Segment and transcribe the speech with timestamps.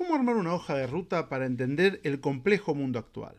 [0.00, 3.34] cómo armar una hoja de ruta para entender el complejo mundo actual.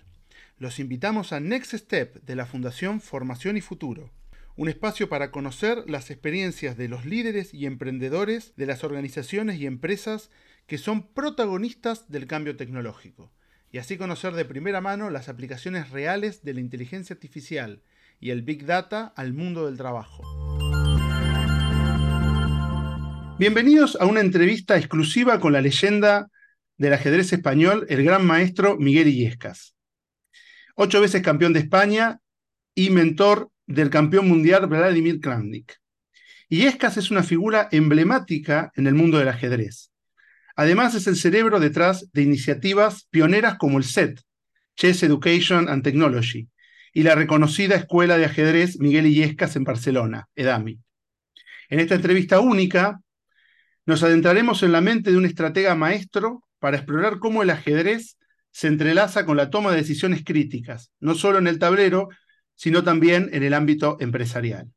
[0.59, 4.11] Los invitamos a Next Step de la Fundación Formación y Futuro,
[4.55, 9.65] un espacio para conocer las experiencias de los líderes y emprendedores de las organizaciones y
[9.65, 10.29] empresas
[10.67, 13.31] que son protagonistas del cambio tecnológico,
[13.71, 17.81] y así conocer de primera mano las aplicaciones reales de la inteligencia artificial
[18.19, 20.21] y el Big Data al mundo del trabajo.
[23.39, 26.29] Bienvenidos a una entrevista exclusiva con la leyenda
[26.81, 29.75] del ajedrez español, el gran maestro Miguel Illescas.
[30.75, 32.19] Ocho veces campeón de España
[32.73, 35.77] y mentor del campeón mundial Vladimir Kramnik.
[36.49, 39.91] Illescas es una figura emblemática en el mundo del ajedrez.
[40.55, 44.19] Además es el cerebro detrás de iniciativas pioneras como el SET,
[44.75, 46.49] Chess Education and Technology,
[46.93, 50.79] y la reconocida Escuela de Ajedrez Miguel Illescas en Barcelona, EDAMI.
[51.69, 52.99] En esta entrevista única,
[53.85, 58.19] nos adentraremos en la mente de un estratega maestro para explorar cómo el ajedrez
[58.51, 62.09] se entrelaza con la toma de decisiones críticas, no solo en el tablero,
[62.53, 64.71] sino también en el ámbito empresarial.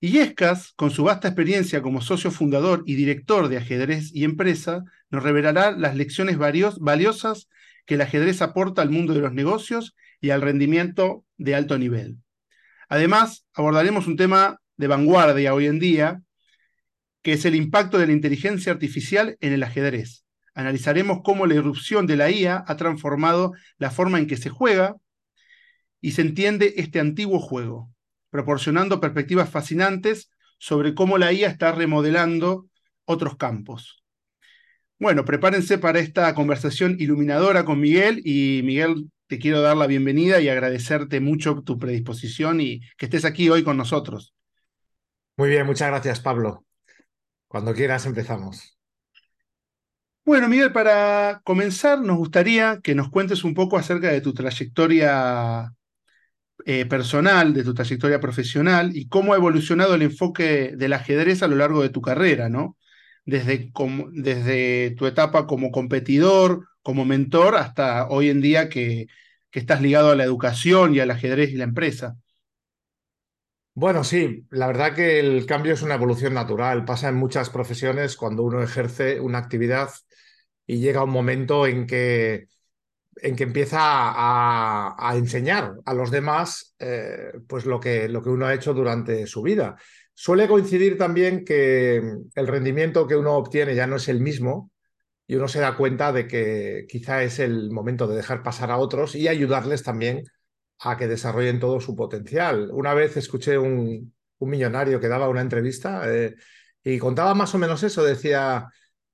[0.00, 5.24] Illescas, con su vasta experiencia como socio fundador y director de ajedrez y empresa, nos
[5.24, 7.48] revelará las lecciones valiosas
[7.84, 12.18] que el ajedrez aporta al mundo de los negocios y al rendimiento de alto nivel.
[12.88, 16.22] Además, abordaremos un tema de vanguardia hoy en día,
[17.22, 20.24] que es el impacto de la inteligencia artificial en el ajedrez,
[20.58, 24.96] Analizaremos cómo la irrupción de la IA ha transformado la forma en que se juega
[26.00, 27.92] y se entiende este antiguo juego,
[28.28, 32.66] proporcionando perspectivas fascinantes sobre cómo la IA está remodelando
[33.04, 34.02] otros campos.
[34.98, 40.40] Bueno, prepárense para esta conversación iluminadora con Miguel y Miguel, te quiero dar la bienvenida
[40.40, 44.34] y agradecerte mucho tu predisposición y que estés aquí hoy con nosotros.
[45.36, 46.64] Muy bien, muchas gracias Pablo.
[47.46, 48.77] Cuando quieras empezamos.
[50.28, 55.72] Bueno, Miguel, para comenzar, nos gustaría que nos cuentes un poco acerca de tu trayectoria
[56.66, 61.48] eh, personal, de tu trayectoria profesional y cómo ha evolucionado el enfoque del ajedrez a
[61.48, 62.76] lo largo de tu carrera, ¿no?
[63.24, 63.72] Desde,
[64.12, 69.06] desde tu etapa como competidor, como mentor, hasta hoy en día que,
[69.50, 72.18] que estás ligado a la educación y al ajedrez y la empresa.
[73.72, 76.84] Bueno, sí, la verdad que el cambio es una evolución natural.
[76.84, 79.88] Pasa en muchas profesiones cuando uno ejerce una actividad
[80.68, 82.46] y llega un momento en que,
[83.16, 88.46] en que empieza a, enseñar a los demás eh, pues lo que, lo que uno
[88.46, 89.76] ha hecho durante su vida.
[90.12, 92.02] Suele coincidir también que
[92.34, 94.70] el rendimiento que uno obtiene ya no es el mismo
[95.26, 98.76] y uno se da cuenta de que quizá es el momento de dejar pasar a
[98.76, 100.24] otros y ayudarles también
[100.80, 102.70] a que desarrollen todo su potencial.
[102.72, 106.34] Una vez escuché un, un millonario que daba una entrevista eh,
[106.84, 108.68] y contaba más o menos eso, decía,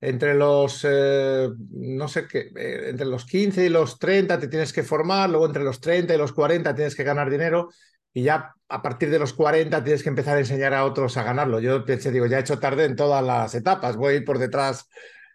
[0.05, 4.73] entre los, eh, no sé qué, eh, entre los 15 y los 30 te tienes
[4.73, 7.71] que formar, luego entre los 30 y los 40 tienes que ganar dinero
[8.13, 11.23] y ya a partir de los 40 tienes que empezar a enseñar a otros a
[11.23, 11.59] ganarlo.
[11.61, 14.89] Yo pensé, digo, ya he hecho tarde en todas las etapas, voy por detrás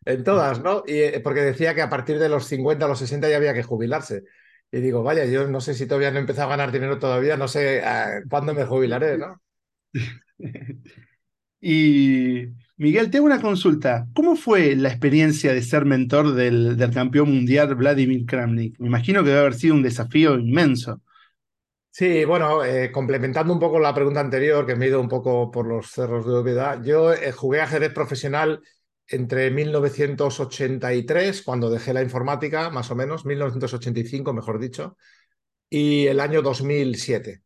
[0.06, 0.84] en todas, ¿no?
[0.86, 3.54] Y eh, porque decía que a partir de los 50 a los 60 ya había
[3.54, 4.24] que jubilarse.
[4.72, 7.38] Y digo, vaya, yo no sé si todavía no he empezado a ganar dinero todavía,
[7.38, 7.82] no sé
[8.30, 9.42] cuándo me jubilaré, ¿no?
[11.62, 12.48] y
[12.80, 14.08] Miguel, tengo una consulta.
[14.16, 18.80] ¿Cómo fue la experiencia de ser mentor del, campeón mundial Vladimir Kramnik?
[18.80, 21.02] Me imagino que debe haber sido un desafío inmenso.
[21.90, 25.52] Sí, bueno, eh, complementando un poco la pregunta anterior, que me he ido un poco
[25.52, 28.62] por los cerros de Óveda, yo eh, jugué ajedrez profesional
[29.08, 34.96] entre 1983, cuando dejé la informática, más o menos, 1985, mejor dicho,
[35.70, 37.44] y el año 2007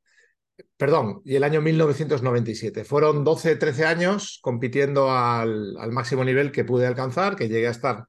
[0.84, 2.84] perdón, y el año 1997.
[2.84, 8.08] Fueron 12, 13 años compitiendo al, máximo nivel que pude alcanzar, que llegué a estar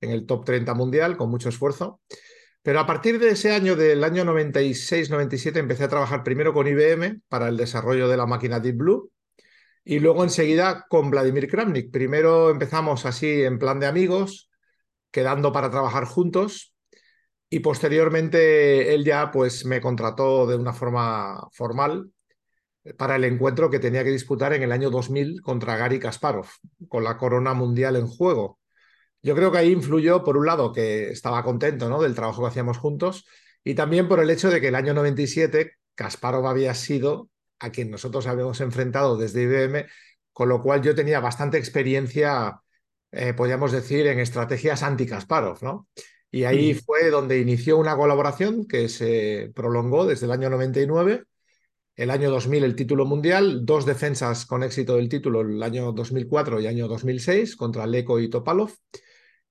[0.00, 2.00] en el top 30 mundial con mucho esfuerzo.
[2.62, 7.20] Pero a partir de ese año, del año 96-97, empecé a trabajar primero con IBM
[7.28, 9.12] para el desarrollo de la máquina Deep Blue
[9.84, 11.92] y luego enseguida con Vladimir Kramnik.
[11.92, 14.50] Primero empezamos así en plan de amigos,
[15.12, 16.74] quedando para trabajar juntos,
[17.48, 22.10] y posteriormente él ya pues me contrató de una forma formal
[22.96, 26.46] para el encuentro que tenía que disputar en el año 2000 contra Gary Kasparov,
[26.88, 28.60] con la corona mundial en juego.
[29.22, 32.00] Yo creo que ahí influyó, por un lado, que estaba contento ¿no?
[32.00, 33.26] del trabajo que hacíamos juntos,
[33.64, 37.28] y también por el hecho de que el año 97 Kasparov había sido
[37.58, 39.86] a quien nosotros habíamos enfrentado desde IBM,
[40.32, 42.60] con lo cual yo tenía bastante experiencia,
[43.10, 45.88] eh, podríamos decir, en estrategias anti-Kasparov, ¿no?
[46.30, 51.24] Y ahí fue donde inició una colaboración que se prolongó desde el año 99,
[51.96, 56.60] el año 2000 el título mundial, dos defensas con éxito del título el año 2004
[56.60, 58.72] y año 2006 contra Leko y Topalov.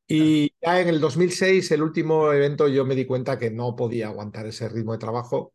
[0.07, 4.07] Y ya en el 2006, el último evento, yo me di cuenta que no podía
[4.07, 5.53] aguantar ese ritmo de trabajo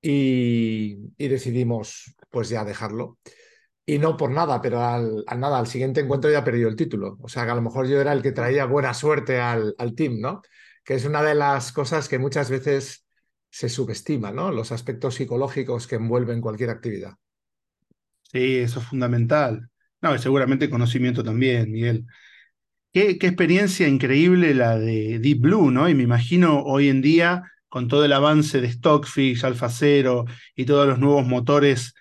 [0.00, 3.18] y, decidimos pues ya dejarlo.
[3.86, 7.18] Y no por nada, pero al, nada, al siguiente encuentro ya perdido el título.
[7.22, 9.94] O sea que a lo mejor yo era el que traía buena suerte al, al
[9.94, 10.42] team, ¿no?
[10.84, 13.03] Que es una de las cosas que muchas veces
[13.54, 14.50] se subestima, ¿no?
[14.50, 17.12] Los aspectos psicológicos que envuelven cualquier actividad.
[18.24, 19.70] Sí, eso es fundamental.
[20.02, 22.04] No, y seguramente conocimiento también, Miguel.
[22.92, 25.88] Qué, experiencia increíble la de Deep Blue, ¿no?
[25.88, 30.24] Y me imagino hoy en día, con todo el avance de Stockfish, Alpha Zero
[30.56, 31.94] y todos los nuevos motores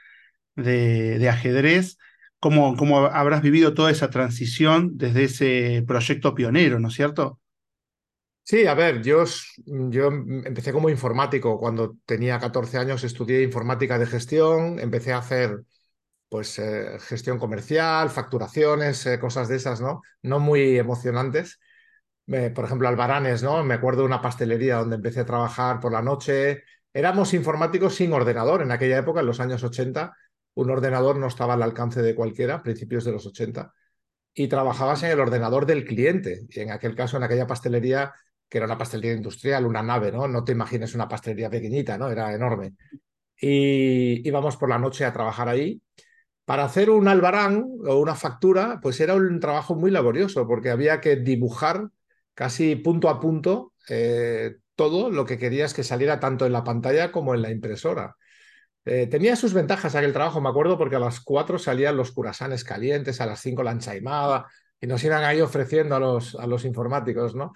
[0.55, 1.99] de, ajedrez,
[2.39, 7.39] cómo, cómo habrás vivido toda esa transición desde ese proyecto pionero, ¿no es cierto?
[8.45, 9.23] Sí, a ver, yo,
[9.65, 11.57] yo empecé como informático.
[11.59, 15.63] Cuando tenía 14 años estudié informática de gestión, empecé a hacer
[16.29, 20.01] pues eh, gestión comercial, facturaciones, eh, cosas de esas, ¿no?
[20.23, 21.59] No muy emocionantes.
[22.55, 23.63] por ejemplo, Albaranes, ¿no?
[23.63, 26.63] Me acuerdo de una pastelería donde empecé a trabajar por la noche.
[26.93, 30.15] Éramos informáticos sin ordenador en aquella época, en los años 80.
[30.55, 33.73] Un ordenador no estaba al alcance de cualquiera, principios de los 80.
[34.33, 36.45] Y trabajabas en el ordenador del cliente.
[36.49, 38.13] Y en aquel caso, en aquella pastelería,
[38.53, 40.27] que era una pastelería industrial, una nave, ¿no?
[40.27, 42.11] No te imagines una pastelería pequeñita, ¿no?
[42.11, 42.75] Era enorme.
[43.35, 45.81] Y íbamos por la noche a trabajar ahí
[46.45, 51.01] para hacer un albarán o una factura, pues era un trabajo muy laborioso, porque había
[51.01, 51.89] que dibujar
[52.35, 57.11] casi punto a punto eh, todo lo que querías que saliera tanto en la pantalla
[57.11, 58.17] como en la impresora.
[58.85, 62.63] Eh, tenía sus ventajas aquel trabajo, me acuerdo, porque a las 4 salían los curasanes
[62.63, 64.45] calientes, a las 5 la enchaimada,
[64.79, 67.53] y nos iban ahí ofreciendo a los, a los informáticos, ¿no?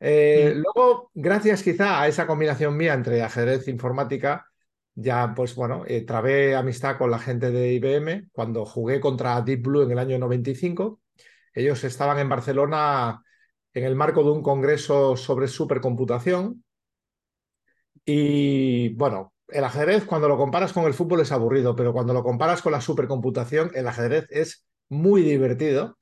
[0.00, 4.46] Eh, luego, gracias quizá a esa combinación mía entre ajedrez e informática,
[4.94, 9.62] ya pues bueno, eh, trabé amistad con la gente de IBM cuando jugué contra Deep
[9.62, 11.00] Blue en el año 95.
[11.54, 13.22] Ellos estaban en Barcelona
[13.72, 16.64] en el marco de un congreso sobre supercomputación.
[18.04, 22.22] Y bueno, el ajedrez cuando lo comparas con el fútbol es aburrido, pero cuando lo
[22.22, 25.98] comparas con la supercomputación, el ajedrez es muy divertido.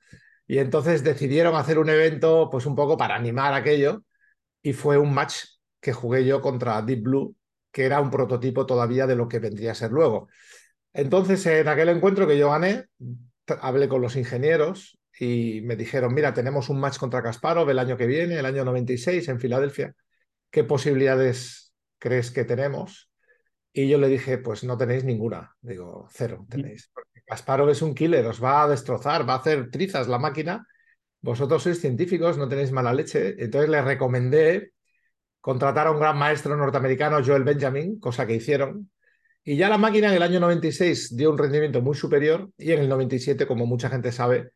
[0.47, 4.03] Y entonces decidieron hacer un evento pues un poco para animar aquello
[4.61, 5.45] y fue un match
[5.79, 7.35] que jugué yo contra Deep Blue
[7.75, 10.29] que era un prototipo todavía de lo que vendría a ser luego.
[10.93, 12.85] Entonces, en aquel encuentro que yo gané,
[13.59, 17.97] hablé con los ingenieros y me dijeron, mira, tenemos un match contra Kasparov el año
[17.97, 19.93] que viene, el año 96, en Filadelfia.
[20.49, 23.11] ¿Qué posibilidades crees que tenemos?
[23.73, 25.53] Y yo le dije, pues no tenéis ninguna.
[25.59, 26.89] Digo, cero tenéis.
[27.25, 30.67] Kasparov es un killer, os va a destrozar, va a hacer trizas la máquina.
[31.21, 33.35] Vosotros sois científicos, no tenéis mala leche.
[33.39, 34.73] Entonces le recomendé
[35.41, 38.89] contratar a un gran maestro norteamericano, Joel Benjamin, cosa que hicieron.
[39.43, 42.79] Y ya la máquina en el año 96 dio un rendimiento muy superior y en
[42.79, 44.51] el 97, como mucha gente sabe,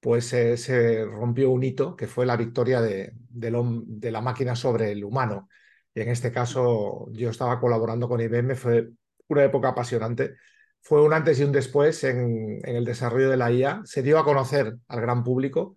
[0.00, 4.92] pues eh, se rompió un hito que fue la victoria de, de, la máquina sobre
[4.92, 5.48] el humano.
[5.94, 8.90] Y en este caso yo estaba colaborando con IBM, fue
[9.28, 10.36] una época apasionante.
[10.82, 13.82] Fue un antes y un después en, el desarrollo de la IA.
[13.84, 15.76] Se dio a conocer al gran público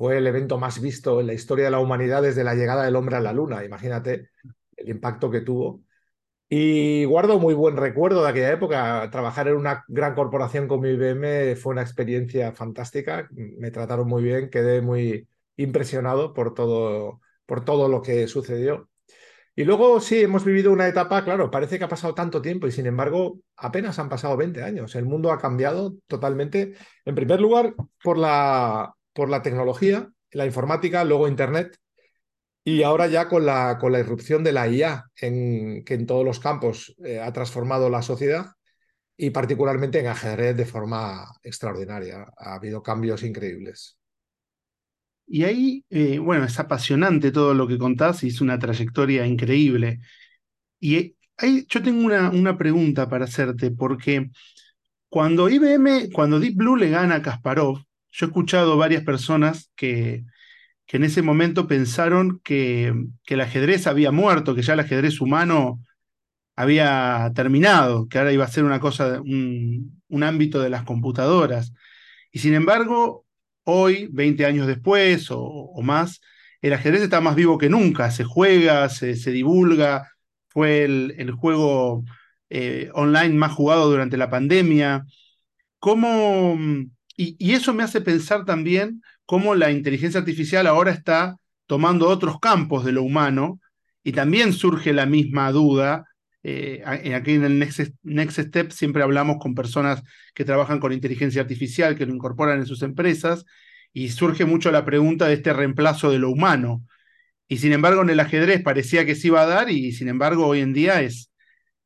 [0.00, 2.96] fue el evento más visto en la historia de la humanidad desde la llegada del
[2.96, 3.64] hombre a la luna.
[3.66, 4.30] Imagínate
[4.76, 5.82] el impacto que tuvo.
[6.48, 9.08] Y guardo muy buen recuerdo de aquella época.
[9.10, 13.28] Trabajar en una gran corporación como IBM fue una experiencia fantástica.
[13.32, 18.89] Me trataron muy bien, quedé muy impresionado por todo, por todo lo que sucedió.
[19.60, 22.72] Y luego sí, hemos vivido una etapa, claro, parece que ha pasado tanto tiempo y
[22.72, 24.94] sin embargo apenas han pasado 20 años.
[24.94, 26.72] El mundo ha cambiado totalmente.
[27.04, 28.94] En primer lugar, por la
[29.42, 31.76] tecnología, la informática, luego Internet,
[32.64, 36.24] y ahora ya con la, con la irrupción de la IA, en, que en todos
[36.24, 38.46] los campos eh, ha transformado la sociedad
[39.14, 42.26] y particularmente en ajedrez de forma extraordinaria.
[42.38, 43.99] Ha habido cambios increíbles.
[45.32, 50.00] Y ahí, eh, bueno, es apasionante todo lo que contás y es una trayectoria increíble.
[50.80, 54.30] Y ahí yo tengo una, una pregunta para hacerte, porque
[55.08, 57.78] cuando IBM, cuando Deep Blue le gana a Kasparov,
[58.10, 60.24] yo he escuchado varias personas que,
[60.86, 62.92] que en ese momento pensaron que,
[63.24, 65.80] que, el ajedrez había muerto, que ya el ajedrez humano
[66.56, 71.72] había terminado, que ahora iba a ser una cosa, un, un ámbito de las computadoras.
[72.32, 73.26] Y sin embargo,
[73.64, 76.20] hoy, 20 años después o, más,
[76.62, 80.10] el ajedrez está más vivo que nunca, se juega, se, se divulga,
[80.48, 82.04] fue el, el juego
[82.50, 85.04] eh, online más jugado durante la pandemia.
[85.78, 86.58] ¿Cómo,
[87.16, 91.36] y, eso me hace pensar también cómo la inteligencia artificial ahora está
[91.66, 93.60] tomando otros campos de lo humano
[94.02, 96.06] y también surge la misma duda.
[96.42, 100.02] Eh, aquí en el Next, Step siempre hablamos con personas
[100.34, 103.44] que trabajan con inteligencia artificial, que lo incorporan en sus empresas,
[103.92, 106.84] y surge mucho la pregunta de este reemplazo de lo humano.
[107.48, 110.46] Y sin embargo, en el ajedrez parecía que se iba a dar, y sin embargo,
[110.46, 111.30] hoy en día es,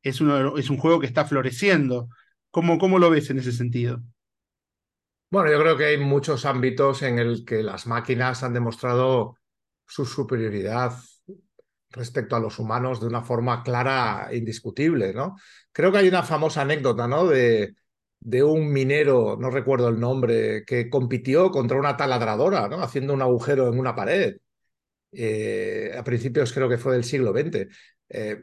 [0.02, 2.08] es, es un juego que está floreciendo.
[2.50, 4.02] ¿Cómo, ¿Cómo lo ves en ese sentido?
[5.30, 9.37] Bueno, yo creo que hay muchos ámbitos en el que las máquinas han demostrado
[9.87, 10.94] su superioridad
[11.94, 15.36] respecto a los humanos de una forma clara e indiscutible, ¿no?
[15.72, 17.26] Creo que hay una famosa anécdota, ¿no?
[17.26, 17.74] De,
[18.20, 22.82] de un minero, no recuerdo el nombre, que compitió contra una taladradora, ¿no?
[22.82, 24.36] Haciendo un agujero en una pared.
[25.12, 27.68] Eh, a principios creo que fue del siglo XX.
[28.08, 28.40] Eh,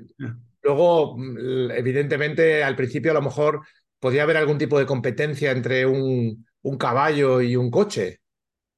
[0.62, 3.62] luego, mm, evidentemente, al principio a lo mejor
[4.00, 8.22] podía haber algún tipo de competencia entre un, un caballo y un coche,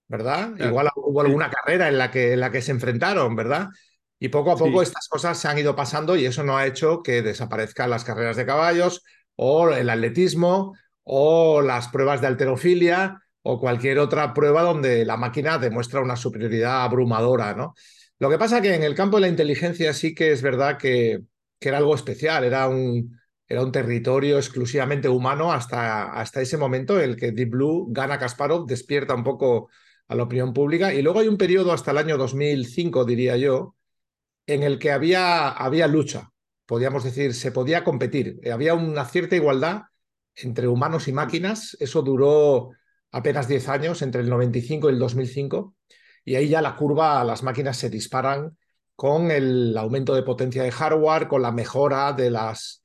[0.08, 0.54] ¿verdad?
[0.60, 3.68] Igual hubo alguna carrera en la, que, en la que se enfrentaron, ¿verdad?
[4.24, 7.04] Y poco a poco estas cosas se han ido pasando y eso no ha hecho
[7.04, 9.04] que desaparezcan las carreras de caballos
[9.36, 15.58] o el atletismo o las pruebas de alterofilia o cualquier otra prueba donde la máquina
[15.58, 17.74] demuestra una superioridad abrumadora, ¿no?
[18.18, 21.20] Lo que pasa que en el campo de la inteligencia sí que es verdad que,
[21.60, 26.98] que era algo especial, era un, era un territorio exclusivamente humano hasta, hasta ese momento
[26.98, 29.68] en el que Deep Blue gana Kasparov, despierta un poco
[30.08, 33.76] a la opinión pública y luego hay un periodo hasta el año 2005, diría yo,
[34.48, 36.32] en el que había, había lucha,
[36.66, 39.84] podríamos decir, se podía competir, había una cierta igualdad
[40.36, 42.72] entre humanos y máquinas, eso duró
[43.12, 45.76] apenas 10 años, entre el 95 y el 2005,
[46.26, 48.58] y ahí ya la curva, las máquinas se disparan
[48.96, 52.84] con el aumento de potencia de hardware, con la mejora de las,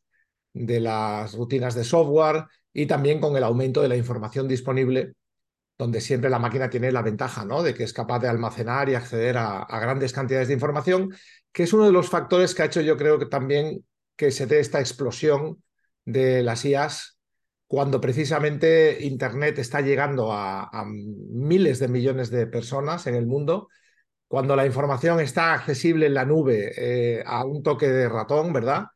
[0.52, 5.14] de las rutinas de software y también con el aumento de la información disponible,
[5.78, 7.62] donde siempre la máquina tiene la ventaja ¿no?
[7.62, 11.14] de que es capaz de almacenar y acceder a grandes cantidades de información,
[11.52, 13.84] que es uno de los factores que ha hecho yo creo que también
[14.16, 15.62] que se dé esta explosión
[16.04, 17.18] de las IAS
[17.68, 23.68] cuando precisamente Internet está llegando a, miles de millones de personas en el mundo,
[24.26, 28.86] cuando la información está accesible en la nube eh, a un toque de ratón, ¿verdad?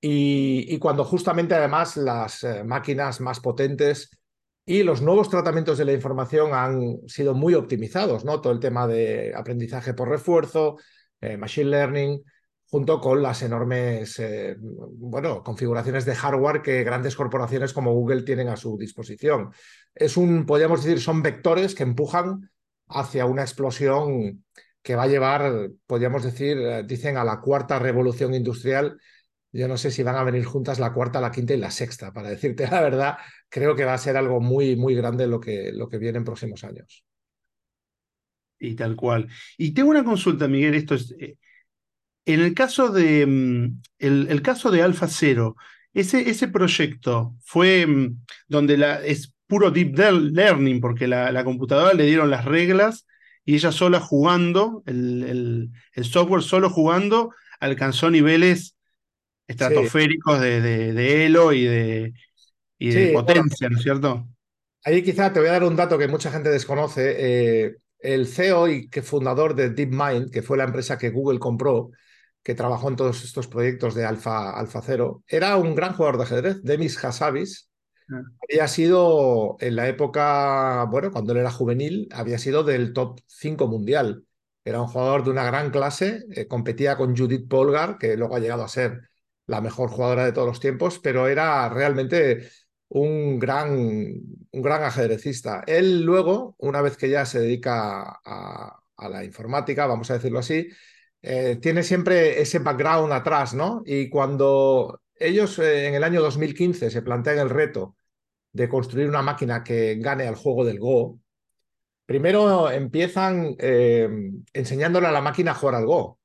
[0.00, 4.10] Y, cuando justamente además las eh, máquinas más potentes
[4.64, 8.40] y los nuevos tratamientos de la información han sido muy optimizados, ¿no?
[8.40, 10.78] Todo el tema de aprendizaje por refuerzo,
[11.20, 12.22] eh, machine learning,
[12.68, 18.48] junto con las enormes eh, bueno, configuraciones de hardware que grandes corporaciones como Google tienen
[18.48, 19.52] a su disposición.
[19.94, 22.50] Es un, podríamos decir, son vectores que empujan
[22.88, 24.44] hacia una explosión
[24.82, 28.98] que va a llevar, podríamos decir, eh, dicen a la cuarta revolución industrial.
[29.52, 32.12] Yo no sé si van a venir juntas la cuarta, la quinta y la sexta.
[32.12, 33.16] Para decirte la verdad,
[33.48, 36.24] creo que va a ser algo muy, muy grande lo que, lo que viene en
[36.24, 37.04] próximos años.
[38.58, 39.28] Y tal cual.
[39.58, 40.74] Y tengo una consulta, Miguel.
[40.74, 41.36] Esto es, eh,
[42.24, 45.56] en el caso de, mm, el, caso de Alpha Zero,
[45.94, 51.94] ese, ese proyecto fue mm, donde la, es puro deep learning, porque la, la, computadora
[51.94, 53.06] le dieron las reglas
[53.44, 58.76] y ella sola jugando, el, el, software solo jugando, alcanzó niveles
[59.46, 62.12] estratosféricos de, de, Elo y de,
[62.78, 64.26] y de potencia, ¿no es cierto?
[64.84, 67.14] Ahí quizá te voy a dar un dato que mucha gente desconoce.
[67.18, 71.90] Eh, el CEO y que fundador de DeepMind, que fue la empresa que Google compró,
[72.42, 76.22] que trabajó en todos estos proyectos de Alfa, Alfa Cero, era un gran jugador de
[76.24, 77.68] ajedrez, Demis Hassabis.
[78.10, 78.22] Ah.
[78.48, 83.66] Había sido en la época, bueno, cuando él era juvenil, había sido del top 5
[83.66, 84.24] mundial.
[84.64, 88.40] Era un jugador de una gran clase, eh, competía con Judith Polgar, que luego ha
[88.40, 89.08] llegado a ser
[89.46, 92.48] la mejor jugadora de todos los tiempos, pero era realmente
[92.88, 95.64] un gran, un gran ajedrecista.
[95.66, 100.68] Él luego, una vez que ya se dedica a, la informática, vamos a decirlo así,
[101.22, 103.82] eh, tiene siempre ese background atrás, ¿no?
[103.84, 107.96] Y cuando ellos eh, en el año 2015 se plantean el reto
[108.52, 111.20] de construir una máquina que gane al juego del Go,
[112.06, 114.08] primero empiezan eh,
[114.52, 116.15] enseñándole a la máquina a jugar al Go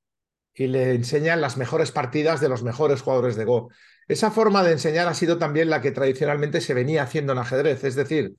[0.53, 3.69] y le enseñan las mejores partidas de los mejores jugadores de Go.
[4.07, 7.83] Esa forma de enseñar ha sido también la que tradicionalmente se venía haciendo en ajedrez,
[7.83, 8.35] es decir,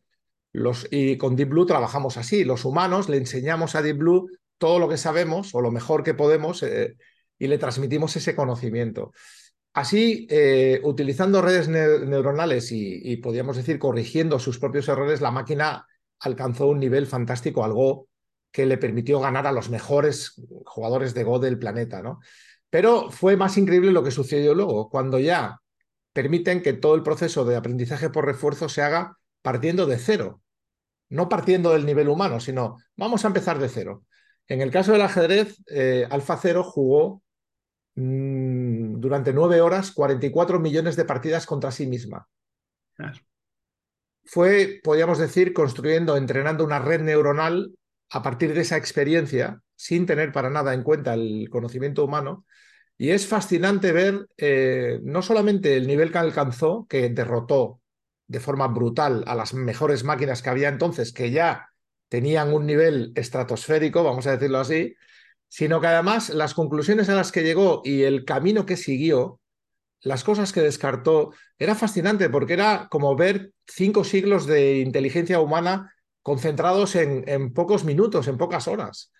[0.52, 4.28] los, y con Deep Blue trabajamos así, los humanos le enseñamos a Deep Blue
[4.59, 6.97] todo lo que sabemos o lo mejor que podemos eh,
[7.38, 9.12] y le transmitimos ese conocimiento.
[9.73, 15.87] Así, eh, utilizando redes neuronales y, podríamos decir, corrigiendo sus propios errores, la máquina
[16.21, 18.09] alcanzó un nivel fantástico al Go
[18.52, 22.02] que le permitió ganar a los mejores jugadores de Go del planeta.
[22.02, 22.21] ¿no?
[22.71, 25.61] Pero fue más increíble lo que sucedió luego, cuando ya
[26.12, 30.42] permiten que todo el proceso de aprendizaje por refuerzo se haga partiendo de cero.
[31.09, 34.04] No partiendo del nivel humano, sino vamos a empezar de cero.
[34.49, 37.23] En el caso del ajedrez, eh, Alfa Cero jugó
[37.94, 42.28] mm, durante nueve horas 44 millones de partidas contra sí misma.
[44.25, 47.73] fue, podríamos decir, construyendo, entrenando una red neuronal
[48.12, 52.45] a partir de esa experiencia, sin tener para nada en cuenta el conocimiento humano.
[52.99, 57.81] Y es fascinante ver eh, no solamente el nivel que alcanzó, que derrotó
[58.26, 61.71] de forma brutal a las mejores máquinas que había entonces, que ya
[62.09, 64.95] tenían un nivel estratosférico, vamos a decirlo así,
[65.49, 69.40] sino que además las conclusiones a las que llegó y el camino que siguió
[70.02, 75.95] las cosas que descartó, era fascinante porque era como ver cinco siglos de inteligencia humana
[76.22, 79.12] concentrados en, pocos minutos, en pocas horas.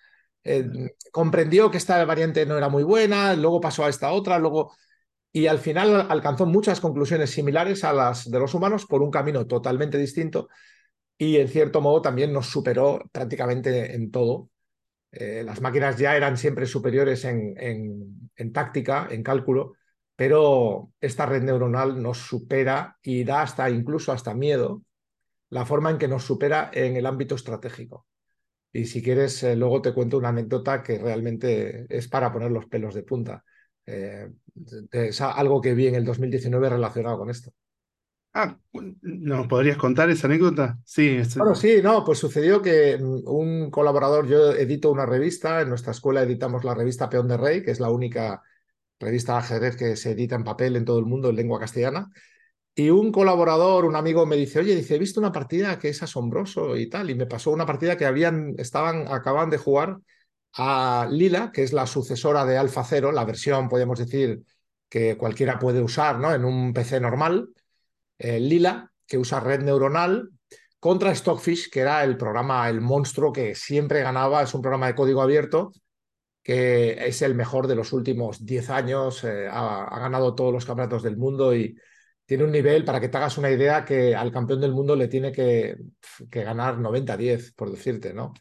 [0.43, 0.65] Eh,
[1.11, 4.73] comprendió que esta variante no era muy buena, luego pasó a esta otra, luego...
[5.35, 9.47] Y al final alcanzó muchas conclusiones similares a las de los humanos por un camino
[9.47, 10.47] totalmente distinto
[11.17, 14.49] y en cierto modo también nos superó prácticamente en todo.
[15.11, 17.55] Eh, las máquinas ya eran siempre superiores en,
[18.35, 19.73] en táctica, en cálculo,
[20.15, 24.83] pero esta red neuronal nos supera y da hasta incluso hasta miedo
[25.53, 28.07] la forma en que nos supera en el ámbito estratégico.
[28.71, 32.65] Y si quieres, eh, luego te cuento una anécdota que realmente es para poner los
[32.65, 33.43] pelos de punta.
[33.85, 34.31] Eh,
[34.91, 37.53] es algo que vi en el 2019 relacionado con esto.
[38.33, 38.57] Ah,
[39.03, 40.79] ¿nos podrías contar esa anécdota?
[40.83, 41.19] Sí.
[41.37, 45.91] Bueno, sí, no, pues sucedió que mm, un colaborador, yo edito una revista, en nuestra
[45.91, 48.41] escuela editamos la revista Peón de Rey, que es la única
[48.99, 52.09] revista de ajedrez que se edita en papel en todo el mundo en lengua castellana.
[52.75, 56.01] Y un colaborador, un amigo me dice, oye, dice, he visto una partida que es
[56.01, 57.09] asombroso y tal.
[57.09, 59.99] Y me pasó una partida que habían, estaban, acaban de jugar
[60.53, 64.43] a Lila, que es la sucesora de Alpha Zero, la versión, podemos decir,
[64.89, 66.33] que cualquiera puede usar ¿no?
[66.33, 67.49] en un PC normal.
[68.17, 70.29] Eh, Lila, que usa red neuronal,
[70.79, 74.95] contra Stockfish, que era el programa, el monstruo que siempre ganaba, es un programa de
[74.95, 75.71] código abierto,
[76.43, 81.01] que es el mejor de los últimos 10 años, eh, ha, ganado todos los campeonatos
[81.01, 81.75] del mundo y
[82.25, 85.07] tiene un nivel, para que te hagas una idea, que al campeón del mundo le
[85.07, 85.77] tiene que,
[86.31, 88.33] que ganar 90-10, por decirte, ¿no?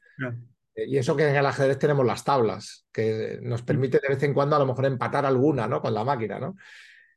[0.75, 4.23] Eh, y eso que en el ajedrez tenemos las tablas, que nos permite de vez
[4.23, 5.81] en cuando a lo mejor empatar alguna, ¿no?
[5.81, 6.57] Con la máquina, ¿no?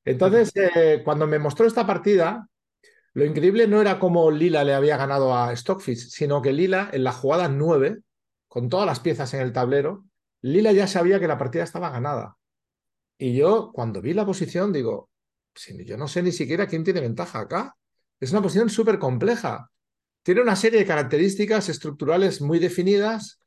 [0.03, 2.47] Entonces, eh, cuando me mostró esta partida,
[3.13, 7.03] lo increíble no era cómo Lila le había ganado a Stockfish, sino que Lila en
[7.03, 7.99] la jugada 9,
[8.47, 10.05] con todas las piezas en el tablero,
[10.41, 12.37] Lila ya sabía que la partida estaba ganada.
[13.17, 15.09] Y yo, cuando vi la posición, digo,
[15.85, 17.75] yo no sé ni siquiera quién tiene ventaja acá.
[18.19, 19.69] Es una posición súper compleja.
[20.23, 23.39] Tiene una serie de características estructurales muy definidas,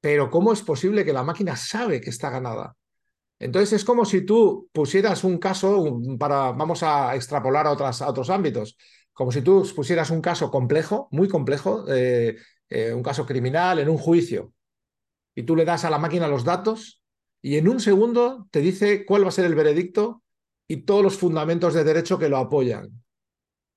[0.00, 2.74] pero ¿cómo es posible que la máquina sabe que está ganada?
[3.38, 8.76] Entonces es como si tú pusieras un caso para, vamos a extrapolar a, otros ámbitos,
[9.12, 12.36] como si tú pusieras un caso complejo, muy complejo, eh,
[12.68, 14.52] eh, un caso criminal en un juicio
[15.34, 17.00] y tú le das a la máquina los datos
[17.40, 20.22] y en un segundo te dice cuál va a ser el veredicto
[20.68, 23.02] y todos los fundamentos de derecho que lo apoyan.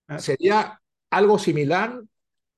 [0.07, 0.19] Ah.
[0.19, 2.03] Sería algo similar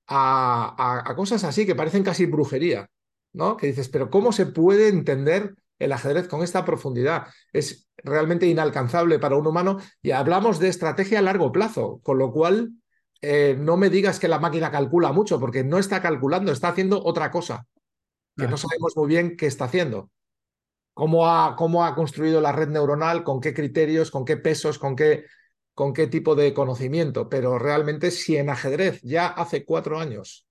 [0.08, 2.90] a, cosas así que parecen casi brujería,
[3.32, 3.56] ¿no?
[3.56, 7.28] Que dices, pero ¿cómo se puede entender el ajedrez con esta profundidad?
[7.54, 12.32] Es realmente inalcanzable para un humano y hablamos de estrategia a largo plazo, con lo
[12.32, 12.72] cual
[13.22, 17.04] eh, no me digas que la máquina calcula mucho, porque no está calculando, está haciendo
[17.04, 17.66] otra cosa
[18.36, 20.10] que no sabemos muy bien qué está haciendo.
[20.94, 24.96] Cómo ha, cómo ha construido la red neuronal, con qué criterios, con qué pesos, con
[24.96, 25.26] qué,
[25.74, 27.30] con qué tipo de conocimiento.
[27.30, 30.48] Pero realmente si en ajedrez ya hace cuatro años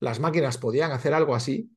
[0.00, 1.70] las máquinas podían hacer algo así,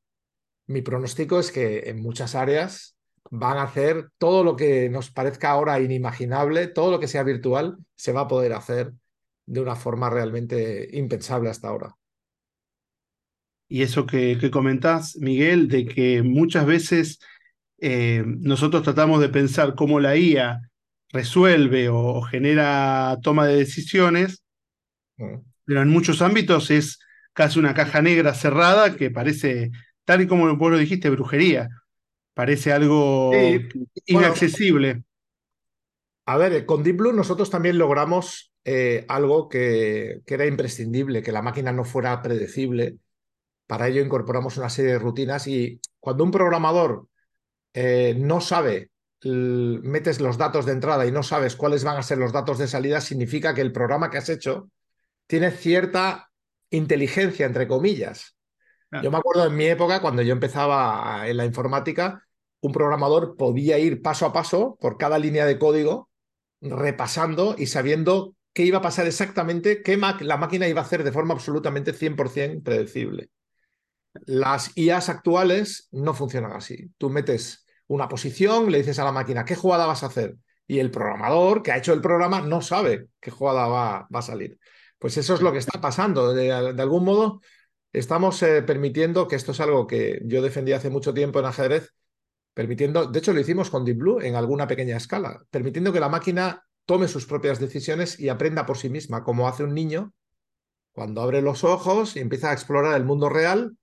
[0.66, 2.96] mi pronóstico es que en muchas áreas
[3.30, 7.76] van a hacer todo lo que nos parezca ahora inimaginable, todo lo que sea virtual,
[7.94, 8.92] se va a poder hacer
[9.46, 11.96] de una forma realmente impensable hasta ahora
[13.68, 17.18] y eso que, comentás, Miguel, de que muchas veces
[17.78, 20.60] eh, nosotros tratamos de pensar cómo la IA
[21.10, 24.42] resuelve o, genera toma de decisiones,
[25.16, 25.36] mm.
[25.64, 26.98] pero en muchos ámbitos es
[27.32, 29.70] casi una caja negra cerrada que parece,
[30.04, 31.68] tal y como vos lo dijiste, brujería.
[32.34, 33.32] Parece algo
[34.04, 35.04] inaccesible.
[36.26, 41.32] a ver, con Deep Blue nosotros también logramos eh, algo que, que, era imprescindible, que
[41.32, 42.98] la máquina no fuera predecible
[43.66, 47.08] para ello incorporamos una serie de rutinas y cuando un programador
[47.78, 48.90] eh, no sabe,
[49.22, 52.68] metes los datos de entrada y no sabes cuáles van a ser los datos de
[52.68, 54.70] salida, significa que el programa que has hecho
[55.26, 56.30] tiene cierta
[56.70, 58.34] inteligencia, entre comillas.
[58.90, 59.02] Ah.
[59.02, 62.26] Yo me acuerdo en mi época, cuando yo empezaba en la informática,
[62.60, 66.08] un programador podía ir paso a paso por cada línea de código,
[66.62, 71.12] repasando y sabiendo qué iba a pasar exactamente, qué la máquina iba a hacer de
[71.12, 73.28] forma absolutamente 100% predecible.
[74.24, 76.90] Las IAs actuales no funcionan así.
[76.96, 80.78] Tú metes una posición, le dices a la máquina qué jugada vas a hacer y
[80.80, 84.58] el programador que ha hecho el programa no sabe qué jugada va, va a salir.
[84.98, 86.32] Pues eso es lo que está pasando.
[86.32, 87.40] De, algún modo,
[87.92, 91.92] estamos eh, permitiendo, que esto es algo que yo defendí hace mucho tiempo en ajedrez,
[92.54, 96.08] permitiendo, de hecho lo hicimos con Deep Blue en alguna pequeña escala, permitiendo que la
[96.08, 100.12] máquina tome sus propias decisiones y aprenda por sí misma, como hace un niño
[100.92, 103.76] cuando abre los ojos y empieza a explorar el mundo real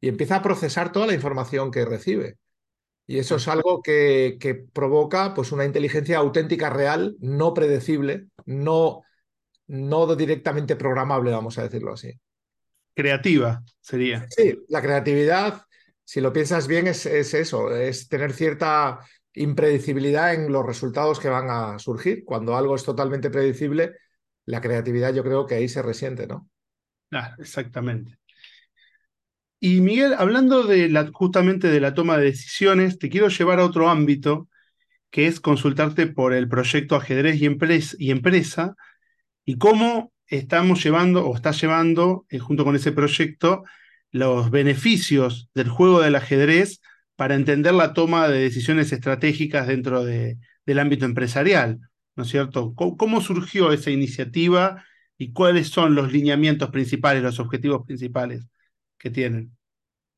[0.00, 2.36] y empieza a procesar toda la información que recibe.
[3.10, 9.02] Y eso es algo que, que provoca pues, una inteligencia auténtica, real, no predecible, no,
[9.66, 12.12] no directamente programable, vamos a decirlo así.
[12.94, 14.26] Creativa sería.
[14.28, 15.62] Sí, la creatividad,
[16.04, 19.00] si lo piensas bien, es, es eso, es tener cierta
[19.32, 22.26] impredecibilidad en los resultados que van a surgir.
[22.26, 23.96] Cuando algo es totalmente predecible,
[24.44, 26.50] la creatividad yo creo que ahí se resiente, ¿no?
[27.08, 28.18] Claro, exactamente.
[29.60, 33.64] Y Miguel, hablando de la, justamente de la toma de decisiones, te quiero llevar a
[33.64, 34.48] otro ámbito,
[35.10, 38.76] que es consultarte por el proyecto Ajedrez y, Empresa, y, empresa,
[39.44, 43.64] y cómo estamos llevando o está llevando, eh, junto con ese proyecto,
[44.12, 46.80] los beneficios del juego del ajedrez
[47.16, 51.80] para entender la toma de decisiones estratégicas dentro de, del ámbito empresarial,
[52.16, 52.74] ¿no es cierto?
[52.74, 54.84] ¿Cómo, surgió esa iniciativa
[55.18, 58.46] y cuáles son los lineamientos principales, los objetivos principales
[58.98, 59.56] que tienen?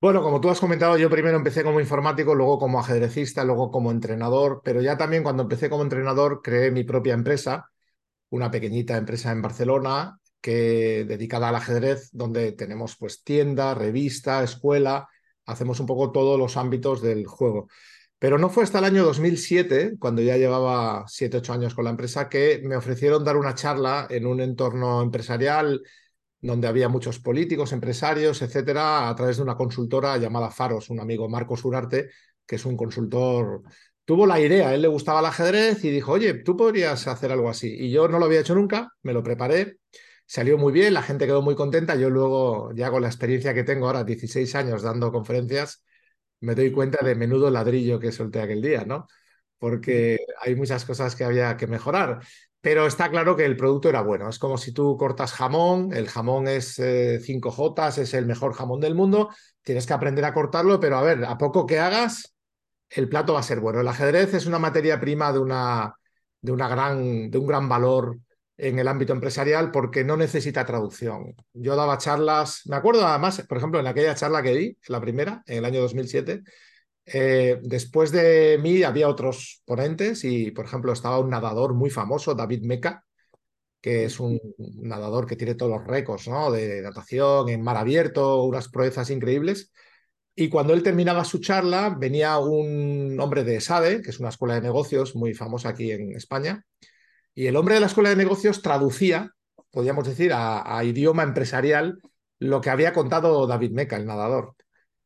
[0.01, 3.91] Bueno, como tú has comentado, yo primero empecé como informático, luego como ajedrecista, luego como
[3.91, 7.71] entrenador, pero ya también cuando empecé como entrenador creé mi propia empresa,
[8.31, 15.07] una pequeñita empresa en Barcelona que dedicada al ajedrez, donde tenemos pues tienda, revista, escuela
[15.51, 17.69] hacemos un poco todos los ámbitos del juego.
[18.19, 21.91] Pero no fue hasta el año 2007, cuando ya llevaba 7, 8 años con la
[21.91, 25.83] empresa, que me ofrecieron dar una charla en un entorno empresarial
[26.41, 31.29] donde había muchos políticos, empresarios, etcétera, a través de una consultora llamada Faros, un amigo
[31.29, 32.11] Marcos Urarte,
[32.47, 33.63] que es un consultor.
[34.05, 37.33] Tuvo la idea, a él le gustaba el ajedrez y dijo, oye, tú podrías hacer
[37.33, 37.75] algo así.
[37.79, 39.79] Y yo no lo había hecho nunca, me lo preparé
[40.31, 41.97] salió muy bien, la gente quedó muy contenta.
[41.97, 45.83] Yo luego, ya con la experiencia que tengo ahora, 16 años dando conferencias,
[46.41, 49.09] me doy cuenta de menudo ladrillo que solté aquel día, ¿no?
[49.59, 52.21] Porque hay muchas cosas que había que mejorar.
[52.61, 54.29] Pero está claro que el producto era bueno.
[54.29, 58.81] Es como si tú cortas jamón, el jamón es 5J, eh, es el mejor jamón
[58.81, 59.31] del mundo,
[59.63, 62.35] tienes que aprender a cortarlo, pero a ver, a poco que hagas,
[62.91, 63.81] el plato va a ser bueno.
[63.81, 65.95] El ajedrez es una materia prima de, una,
[66.41, 68.19] de, una gran, de un gran valor
[68.59, 71.35] en el ámbito empresarial porque no necesita traducción.
[71.55, 75.43] Yo daba charlas, me acuerdo además, por ejemplo, en aquella charla que di, la primera,
[75.47, 76.43] en el año 2007,
[77.13, 82.35] eh, después de mí había otros ponentes y, por ejemplo, estaba un nadador muy famoso,
[82.35, 83.05] David Meca,
[83.81, 88.69] que es un nadador que tiene todos los récords de natación en mar abierto, unas
[88.69, 89.73] proezas increíbles.
[90.35, 94.55] Y cuando él terminaba su charla, venía un hombre de SADE, que es una escuela
[94.55, 96.65] de negocios muy famosa aquí en España,
[97.35, 99.35] y el hombre de la escuela de negocios traducía,
[99.71, 102.01] podríamos decir, a, idioma empresarial
[102.39, 104.55] lo que había contado David Meca, el nadador.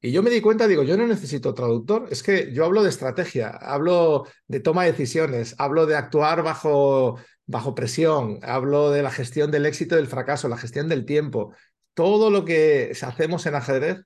[0.04, 2.90] Y yo me di cuenta, digo, yo no necesito traductor, es que yo hablo de
[2.90, 9.10] estrategia, hablo de toma de decisiones, hablo de actuar bajo, bajo presión, hablo de la
[9.10, 11.54] gestión del éxito y del fracaso, la gestión del tiempo.
[11.94, 14.02] Todo lo que hacemos en ajedrez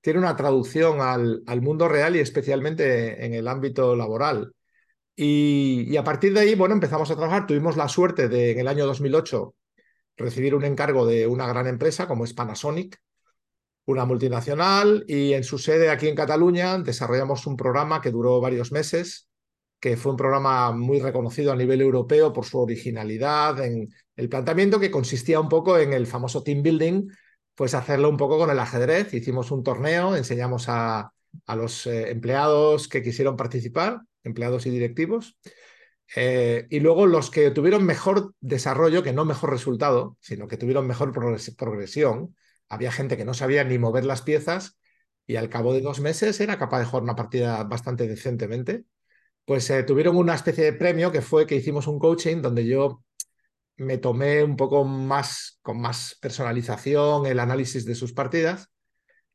[0.00, 4.54] tiene una traducción al, al mundo real y especialmente en el ámbito laboral.
[5.14, 7.46] Y, a partir de ahí, bueno, empezamos a trabajar.
[7.46, 9.54] Tuvimos la suerte de, en el año 2008,
[10.16, 12.98] recibir un encargo de una gran empresa como es Panasonic,
[13.86, 18.72] una multinacional, y en su sede aquí en Cataluña desarrollamos un programa que duró varios
[18.72, 19.28] meses,
[19.80, 24.80] que fue un programa muy reconocido a nivel europeo por su originalidad, en el planteamiento
[24.80, 27.08] que consistía un poco en el famoso team building,
[27.54, 29.12] pues hacerlo un poco con el ajedrez.
[29.12, 31.12] Hicimos un torneo, enseñamos a,
[31.46, 35.36] a los eh, empleados que quisieron participar empleados y directivos.
[36.16, 40.86] Eh, y luego los que tuvieron mejor desarrollo, que no mejor resultado, sino que tuvieron
[40.86, 42.34] mejor progresión.
[42.68, 44.78] Había gente que no sabía ni mover las piezas
[45.26, 48.84] y al cabo de dos meses era capaz de jugar una partida bastante decentemente.
[49.44, 53.02] Pues eh, tuvieron una especie de premio que fue que hicimos un coaching donde yo
[53.76, 58.70] me tomé un poco más, con más personalización el análisis de sus partidas.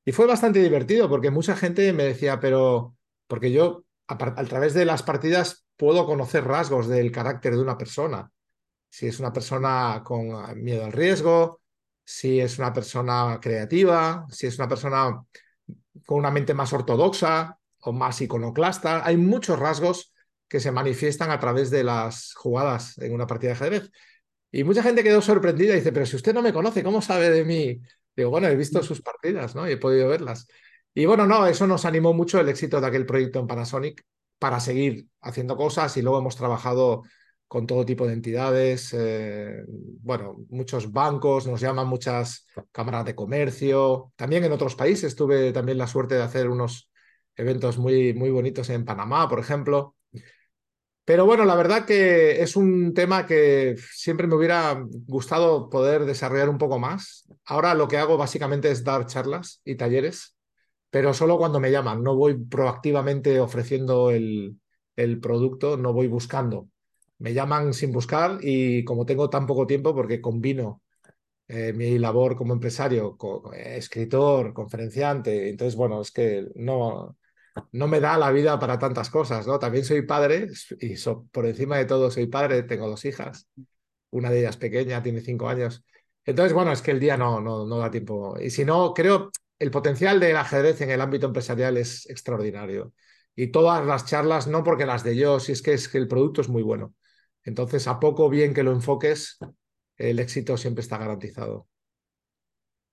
[0.06, 2.96] Y fue bastante divertido porque mucha gente me decía, pero,
[3.28, 8.32] porque yo a, través de las partidas puedo conocer rasgos del carácter de una persona.
[8.89, 11.62] Si es una persona con ah, miedo al riesgo,
[12.10, 15.24] si es una persona creativa, si es una persona
[16.08, 19.06] con una mente más ortodoxa o más iconoclasta.
[19.06, 20.12] Hay muchos rasgos
[20.48, 23.91] que se manifiestan a través de las jugadas en una partida de ajedrez.
[24.52, 27.30] Y mucha gente quedó sorprendida y dice, pero si usted no me conoce, ¿cómo sabe
[27.30, 27.80] de mí?
[28.15, 29.69] Digo, bueno, he visto sus partidas, ¿no?
[29.69, 30.48] Y he podido verlas.
[30.95, 34.04] Y bueno, no, eso nos animó mucho el éxito de aquel proyecto en Panasonic
[34.39, 37.04] para seguir haciendo cosas y luego hemos trabajado
[37.49, 44.13] con todo tipo de entidades, eh, bueno, muchos bancos, nos llaman muchas cámaras de comercio.
[44.15, 46.91] También en otros países tuve también la suerte de hacer unos
[47.35, 49.95] eventos muy, muy bonitos en Panamá, por ejemplo.
[51.05, 56.49] Pero bueno, la verdad que es un tema que siempre me hubiera gustado poder desarrollar
[56.49, 57.27] un poco más.
[57.45, 60.35] Ahora lo que hago básicamente es dar charlas y talleres,
[60.91, 62.03] pero solo cuando me llaman.
[62.03, 64.59] No voy proactivamente ofreciendo el,
[64.95, 66.67] el producto, no voy buscando
[67.19, 70.82] me llaman sin buscar y como tengo tan poco tiempo, porque combino
[71.47, 73.17] eh, mi labor como empresario,
[73.53, 77.17] escritor, conferenciante, entonces, bueno, es que no,
[77.71, 79.60] no me da la vida para tantas cosas, ¿no?
[79.60, 80.47] También soy padre
[80.79, 80.95] y
[81.32, 83.47] por encima de todo soy padre, tengo dos hijas,
[84.12, 85.84] una de ellas pequeña, tiene cinco años.
[86.25, 88.38] Entonces, bueno, es que el día no, no, no da tiempo.
[88.39, 92.93] Y si no, creo, el potencial del ajedrez en el ámbito empresarial es extraordinario.
[93.36, 96.08] Y todas las charlas, no porque las de yo, si es que, es que el
[96.08, 96.93] producto es muy bueno.
[97.43, 99.38] Entonces, a poco bien que lo enfoques,
[99.97, 101.67] el éxito siempre está garantizado.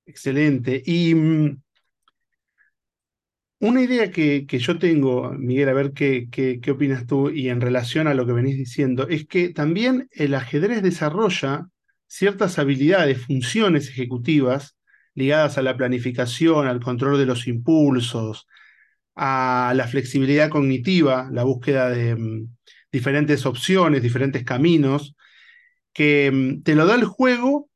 [0.07, 0.83] Excelente.
[0.85, 1.63] Y mm,
[3.61, 7.49] una idea que, que, yo tengo, Miguel, a ver qué, qué, qué, opinas tú y
[7.49, 11.69] en relación a lo que venís diciendo, es que también el ajedrez desarrolla
[12.07, 14.77] ciertas habilidades, funciones ejecutivas
[15.15, 18.47] ligadas a la planificación, al control de los impulsos,
[19.17, 22.56] a la flexibilidad cognitiva, la búsqueda de, mm,
[22.97, 25.15] diferentes opciones, diferentes caminos,
[25.93, 27.69] que mm, te lo da el juego,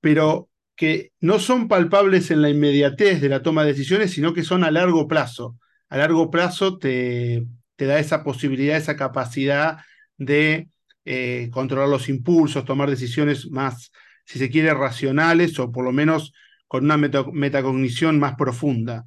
[0.00, 4.44] pero que no son palpables en la inmediatez de la toma de decisiones, sino que
[4.44, 5.56] son a largo plazo.
[5.88, 7.44] A largo plazo te,
[7.76, 9.78] te da esa posibilidad, esa capacidad
[10.16, 10.68] de
[11.04, 13.90] eh, controlar los impulsos, tomar decisiones más,
[14.24, 16.32] si se quiere, racionales o por lo menos
[16.68, 19.04] con una metacognición más profunda.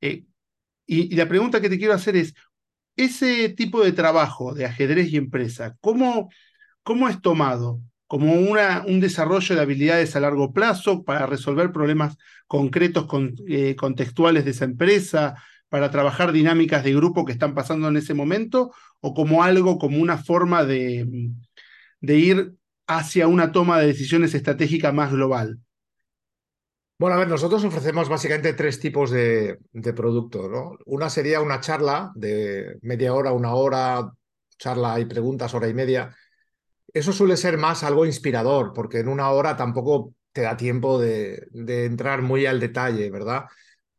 [0.00, 0.24] Eh,
[0.86, 2.34] y, y, la pregunta que te quiero hacer es,
[2.96, 6.30] ese tipo de trabajo de ajedrez y empresa, ¿cómo,
[6.82, 7.80] cómo es tomado?
[8.06, 13.74] ¿Como una, un desarrollo de habilidades a largo plazo para resolver problemas concretos, con, eh,
[13.76, 15.34] contextuales de esa empresa,
[15.68, 19.98] para trabajar dinámicas de grupo que están pasando en ese momento, o como algo, como
[19.98, 21.30] una forma de,
[22.00, 22.54] de ir
[22.86, 25.58] hacia una toma de decisiones estratégica más global?
[26.96, 30.78] Bueno, a ver, nosotros ofrecemos básicamente tres tipos de, de producto, ¿no?
[30.86, 34.12] Una sería una charla de media hora, una hora,
[34.58, 36.14] charla y preguntas, hora y media.
[36.92, 41.46] Eso suele ser más algo inspirador, porque en una hora tampoco te da tiempo de,
[41.52, 43.44] de entrar muy al detalle, ¿verdad?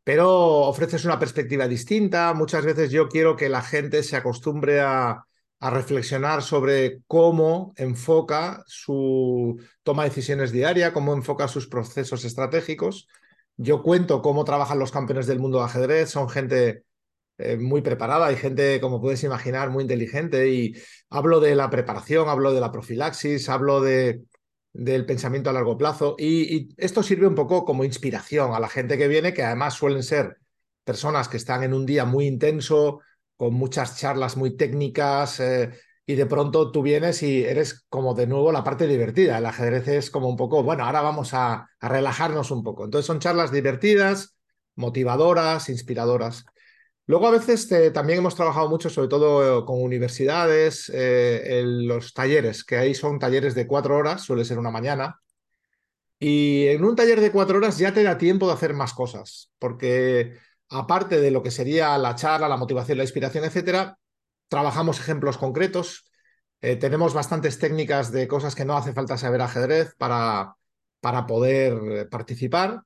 [0.04, 0.30] Pero
[0.62, 2.34] ofreces una perspectiva distinta.
[2.34, 5.24] Muchas veces yo quiero que la gente se acostumbre a,
[5.66, 13.08] a reflexionar sobre cómo enfoca su toma de decisiones diaria, cómo enfoca sus procesos estratégicos.
[13.56, 16.84] Yo cuento cómo trabajan los campeones del mundo de ajedrez, son gente
[17.38, 20.48] eh, muy preparada y gente, como puedes imaginar, muy inteligente.
[20.50, 20.74] Y
[21.10, 24.22] hablo de la preparación, hablo de la profilaxis, hablo de,
[24.72, 26.14] del pensamiento a largo plazo.
[26.16, 30.04] Y esto sirve un poco como inspiración a la gente que viene, que además suelen
[30.04, 30.36] ser
[30.84, 33.00] personas que están en un día muy intenso,
[33.36, 35.70] con muchas charlas muy técnicas eh,
[36.06, 39.38] y de pronto tú vienes y eres como de nuevo la parte divertida.
[39.38, 42.84] El ajedrez es como un poco, bueno, ahora vamos a, relajarnos un poco.
[42.84, 44.36] Entonces son charlas divertidas,
[44.76, 46.44] motivadoras, inspiradoras.
[47.06, 52.64] Luego a veces también hemos trabajado mucho, sobre todo con universidades, eh, en los talleres,
[52.64, 55.20] que ahí son talleres de cuatro horas, suele ser una mañana.
[56.18, 59.52] Y en un taller de cuatro horas ya te da tiempo de hacer más cosas,
[59.58, 60.36] porque
[60.68, 63.98] aparte de lo que sería la charla, la motivación, la inspiración, etcétera,
[64.48, 66.10] trabajamos ejemplos concretos.
[66.60, 70.54] Eh, tenemos bastantes técnicas de cosas que no hace falta saber ajedrez para,
[71.00, 72.82] para poder eh, participar.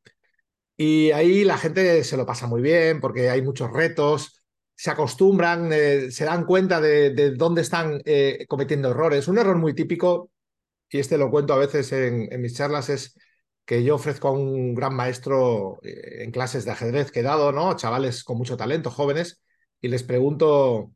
[0.76, 4.42] Y ahí la gente se lo pasa muy bien porque hay muchos retos,
[4.74, 8.00] se acostumbran, eh, se dan cuenta de, dónde están
[8.48, 9.28] cometiendo errores.
[9.28, 10.30] Un error muy típico,
[10.90, 13.14] y este lo cuento a veces en mis charlas, es
[13.64, 17.52] que yo ofrezco a un gran maestro eh, en clases de ajedrez que he dado,
[17.52, 17.76] ¿no?
[17.76, 19.42] Chavales con mucho talento, jóvenes,
[19.80, 20.92] y les pregunto,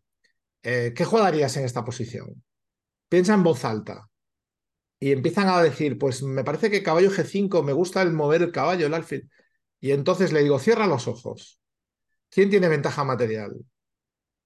[0.62, 2.42] eh, ¿qué jugarías en esta posición?
[3.08, 4.08] Piensa en voz alta.
[4.98, 8.52] Y empiezan a decir, pues me parece que caballo G5, me gusta el mover el
[8.52, 9.30] caballo, el alfil.
[9.80, 11.60] Y entonces le digo, cierra los ojos.
[12.30, 13.54] ¿Quién tiene ventaja material?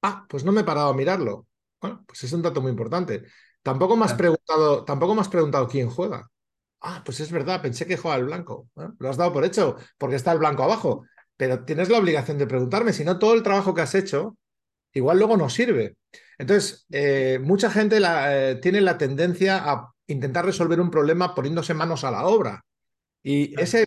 [0.02, 1.46] Ah, pues no me he parado a mirarlo.
[1.80, 3.24] Bueno, pues es un dato muy importante.
[3.62, 6.30] Tampoco me has preguntado, tampoco me has preguntado quién juega.
[6.80, 8.68] Ah, pues es verdad, pensé que juega el blanco.
[8.98, 11.04] Lo has dado por hecho, porque está el blanco abajo.
[11.36, 14.36] Pero tienes la obligación de preguntarme, si no, todo el trabajo que has hecho,
[14.92, 15.96] igual luego no sirve.
[16.38, 22.04] Entonces, eh, mucha gente eh, tiene la tendencia a intentar resolver un problema poniéndose manos
[22.04, 22.64] a la obra.
[23.22, 23.80] Y esa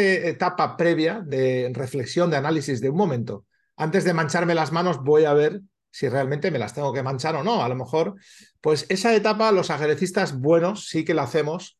[0.00, 3.44] etapa previa de reflexión, de análisis de un momento,
[3.76, 7.36] antes de mancharme las manos, voy a ver si realmente me las tengo que manchar
[7.36, 7.62] o no.
[7.62, 8.14] A lo mejor,
[8.60, 11.79] pues esa etapa los ajedrecistas buenos sí que la hacemos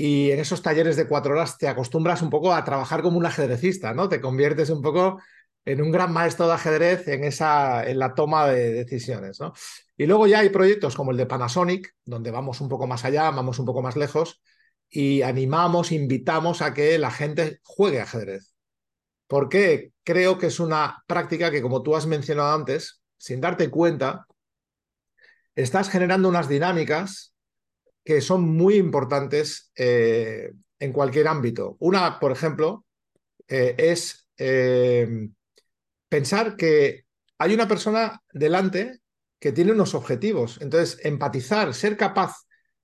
[0.00, 3.26] y en esos talleres de cuatro horas te acostumbras un poco a trabajar como un
[3.26, 4.08] ajedrecista, ¿no?
[4.08, 5.20] Te conviertes un poco
[5.62, 9.52] en un gran maestro de ajedrez en, esa, en la toma de decisiones, ¿no?
[9.98, 13.30] Y luego ya hay proyectos como el de Panasonic, donde vamos un poco más allá,
[13.30, 14.40] vamos un poco más lejos
[14.88, 18.54] y animamos, invitamos a que la gente juegue ajedrez.
[19.26, 24.24] Porque creo que es una práctica que, como tú has mencionado antes, sin darte cuenta,
[25.54, 27.29] estás generando unas dinámicas
[28.04, 31.76] que son muy importantes eh, en cualquier ámbito.
[31.80, 32.84] Una, por ejemplo,
[33.48, 35.28] eh, es eh,
[36.08, 37.04] pensar que
[37.38, 39.00] hay una persona delante
[39.38, 40.58] que tiene unos objetivos.
[40.60, 42.36] Entonces, empatizar, ser capaz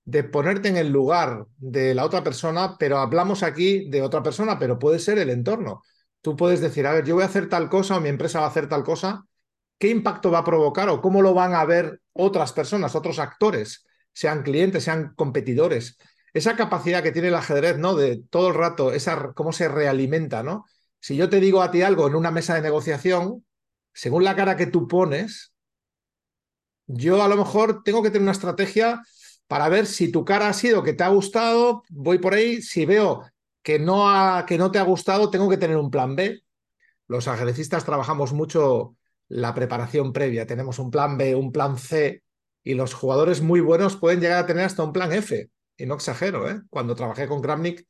[0.05, 4.59] de ponerte en el lugar de la otra persona, pero hablamos aquí de otra persona,
[4.59, 5.83] pero puede ser el entorno.
[6.21, 8.47] Tú puedes decir, a ver, yo voy a hacer tal cosa o mi empresa va
[8.47, 9.27] a hacer tal cosa,
[9.79, 13.86] ¿qué impacto va a provocar o cómo lo van a ver otras personas, otros actores,
[14.17, 15.99] sean clientes, sean competidores?
[16.33, 17.95] Esa capacidad que tiene el ajedrez, ¿no?
[17.95, 20.65] De todo el rato, esa, cómo se realimenta, ¿no?
[21.01, 23.45] Si yo te digo a ti algo en una mesa de negociación,
[23.93, 25.53] según la cara que tú pones,
[26.87, 29.03] yo a lo mejor tengo que tener una estrategia
[29.49, 32.87] para ver si tu cara ha sido que te ha gustado, voy por ahí, si
[32.87, 33.23] veo
[33.63, 34.07] que no,
[34.47, 36.43] que no te ha gustado, tengo que tener un plan B.
[37.07, 38.97] Los ajedrecistas trabajamos mucho
[39.29, 42.23] la preparación previa, tenemos un plan B, un plan C,
[42.67, 45.49] y los jugadores muy buenos pueden llegar a tener hasta un plan F.
[45.77, 46.63] Y no exagero, ¿eh?
[46.69, 47.87] cuando trabajé con Kramnik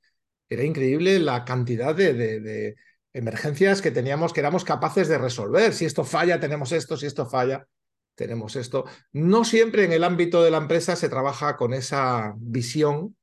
[0.51, 2.77] era increíble la cantidad de, de
[3.15, 5.73] emergencias que teníamos que éramos capaces de resolver.
[5.73, 7.67] Si esto falla, tenemos esto, si esto falla
[8.15, 8.85] tenemos esto.
[9.13, 13.17] No siempre en el ámbito de la empresa se trabaja con esa visión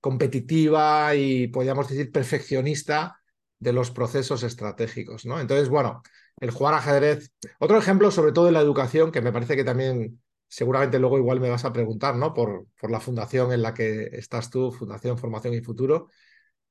[0.00, 3.20] competitiva y, podríamos decir, perfeccionista
[3.58, 5.26] de los procesos estratégicos.
[5.26, 5.40] ¿no?
[5.40, 6.00] Entonces, bueno,
[6.38, 7.32] el jugar ajedrez.
[7.58, 10.20] Otro ejemplo, sobre todo en la educación, que me parece que también
[10.52, 12.34] seguramente luego igual me vas a preguntar, ¿no?
[12.34, 16.10] Por, por la fundación en la que estás tú, Fundación Formación y Futuro.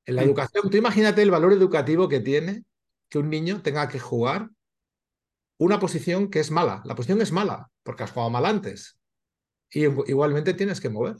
[0.06, 2.64] En la educación, tú imagínate el valor educativo que tiene
[3.10, 4.50] que un niño tenga que jugar
[5.58, 6.84] una posición que es mala.
[6.86, 9.00] La posición es mala porque has jugado mal antes.
[9.72, 11.16] Y igualmente tienes que mover.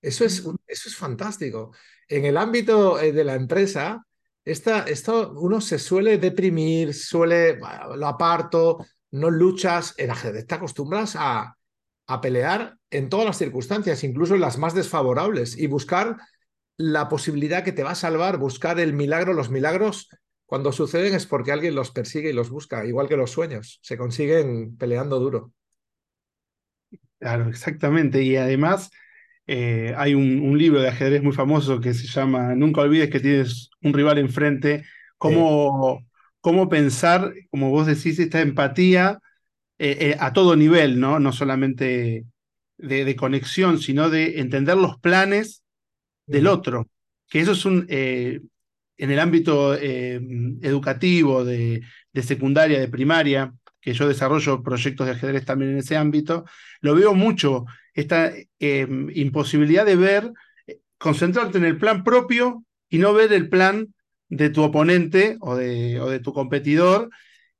[0.00, 1.74] Eso es, eso es fantástico.
[2.06, 4.06] En el ámbito eh, de la empresa,
[4.44, 9.94] esta, esto uno se suele deprimir, suele, lo aparto, no luchas.
[9.96, 11.56] En ajedrez te acostumbras a,
[12.14, 16.16] a pelear en todas las circunstancias, incluso en las más desfavorables, y buscar
[16.76, 20.08] la posibilidad que te va a salvar, buscar el milagro, los milagros
[20.52, 23.96] cuando suceden es porque alguien los persigue y los busca, igual que los sueños, se
[23.96, 25.52] consiguen peleando duro.
[27.18, 28.22] Claro, exactamente.
[28.22, 28.90] Y además
[29.46, 33.70] eh, hay un, libro de ajedrez muy famoso que se llama Nunca olvides que tienes
[33.82, 34.84] un rival enfrente.
[35.16, 36.04] Cómo,
[36.40, 39.20] cómo pensar, como vos decís, esta empatía
[39.82, 41.18] eh, eh, a todo nivel, ¿no?
[41.18, 42.24] No solamente
[42.78, 45.62] de, conexión, sino de entender los planes
[46.26, 46.88] del otro.
[47.28, 47.86] Que eso es un,
[49.02, 50.20] en el ámbito eh,
[50.62, 51.82] educativo, de,
[52.22, 56.44] secundaria, de primaria, que yo desarrollo proyectos de ajedrez también en ese ámbito,
[56.80, 57.64] lo veo mucho,
[57.94, 60.30] esta eh, imposibilidad de ver,
[60.68, 63.92] eh, concentrarte en el plan propio y no ver el plan
[64.28, 67.10] de tu oponente o de, o de tu competidor,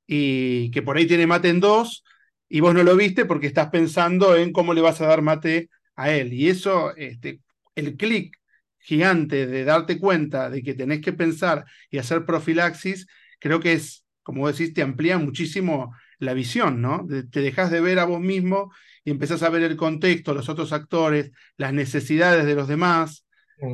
[0.07, 2.05] y que por ahí tiene mate en dos,
[2.53, 5.71] y vos no lo viste porque estás pensando en cómo le vas a dar mate
[5.95, 6.31] a él.
[6.33, 7.39] Y eso, este,
[7.73, 8.37] el clic
[8.77, 13.07] gigante de darte cuenta de que tenés que pensar y hacer profilaxis,
[13.39, 17.07] creo que es, como decís, te amplía muchísimo la visión, ¿no?
[17.31, 18.71] te dejas de ver a vos mismo
[19.03, 23.25] y empezás a ver el contexto, los otros actores, las necesidades de los demás,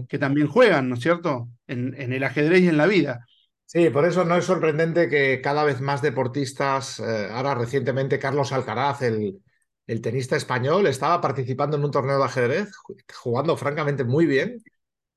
[0.07, 1.49] que también juegan, ¿no es cierto?
[1.67, 3.25] En, en, el ajedrez y en la vida.
[3.71, 8.51] Sí, por eso no es sorprendente que cada vez más deportistas, eh, ahora recientemente Carlos
[8.51, 9.43] Alcaraz, el,
[9.85, 12.71] el tenista español, estaba participando en un torneo de ajedrez,
[13.13, 14.63] jugando francamente muy bien,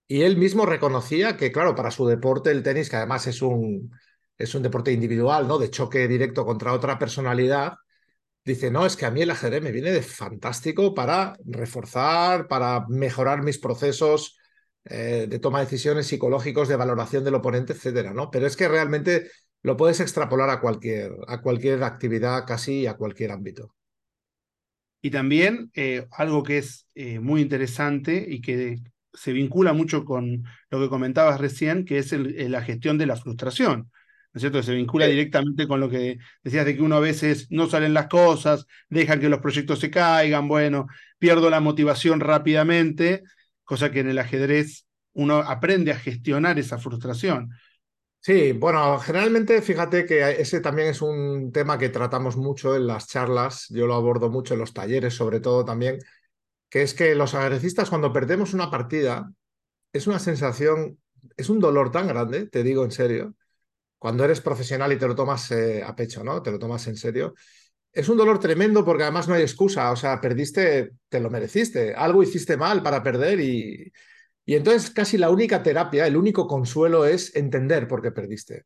[0.08, 3.92] y él mismo reconocía que, claro, para su deporte, el tenis, que además es un,
[4.38, 5.58] es un deporte individual, ¿no?
[5.58, 7.74] De choque directo contra otra personalidad,
[8.44, 12.86] dice, no, es que a mí el ajedrez me viene de fantástico para reforzar, para
[12.88, 14.36] mejorar mis procesos
[14.84, 18.30] eh, de toma de decisiones psicológicos, de valoración del oponente, etcétera, ¿no?
[18.30, 19.30] Pero es que realmente
[19.62, 23.74] lo puedes extrapolar a cualquier, a cualquier actividad, casi a cualquier ámbito.
[25.00, 28.78] Y también eh, algo que es eh, muy interesante y que
[29.12, 33.90] se vincula mucho con lo que comentabas recién, que es la gestión de la frustración.
[34.32, 34.62] ¿No es cierto?
[34.62, 38.06] Se vincula directamente con lo que decías de que uno a veces no salen las
[38.06, 40.86] cosas, dejan que los proyectos se caigan, bueno,
[41.18, 43.24] pierdo la motivación rápidamente,
[43.64, 47.50] cosa que en el ajedrez uno aprende a gestionar esa frustración.
[48.20, 53.08] Sí, bueno, generalmente fíjate que ese también es un tema que tratamos mucho en las
[53.08, 55.98] charlas, yo lo abordo mucho en los talleres sobre todo también,
[56.70, 59.32] que es que los ajedrecistas cuando perdemos una partida
[59.92, 60.98] es una sensación,
[61.36, 63.34] es un dolor tan grande, te digo en serio,
[63.98, 66.42] cuando eres profesional y te lo tomas eh, a pecho, ¿no?
[66.42, 67.34] Te lo tomas en serio.
[67.92, 71.94] Es un dolor tremendo porque además no hay excusa, o sea, perdiste, te lo mereciste,
[71.94, 73.92] algo hiciste mal para perder y,
[74.44, 78.64] y entonces casi la única terapia, el único consuelo es entender por qué perdiste.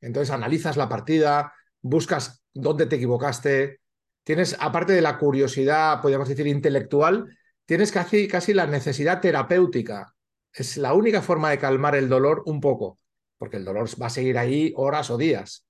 [0.00, 1.52] Entonces analizas la partida,
[1.82, 3.80] buscas dónde te equivocaste,
[4.24, 7.36] tienes, aparte de la curiosidad, podríamos decir, intelectual,
[7.66, 10.14] tienes casi, casi la necesidad terapéutica.
[10.52, 12.98] Es la única forma de calmar el dolor un poco,
[13.38, 15.66] porque el dolor va a seguir ahí horas o días.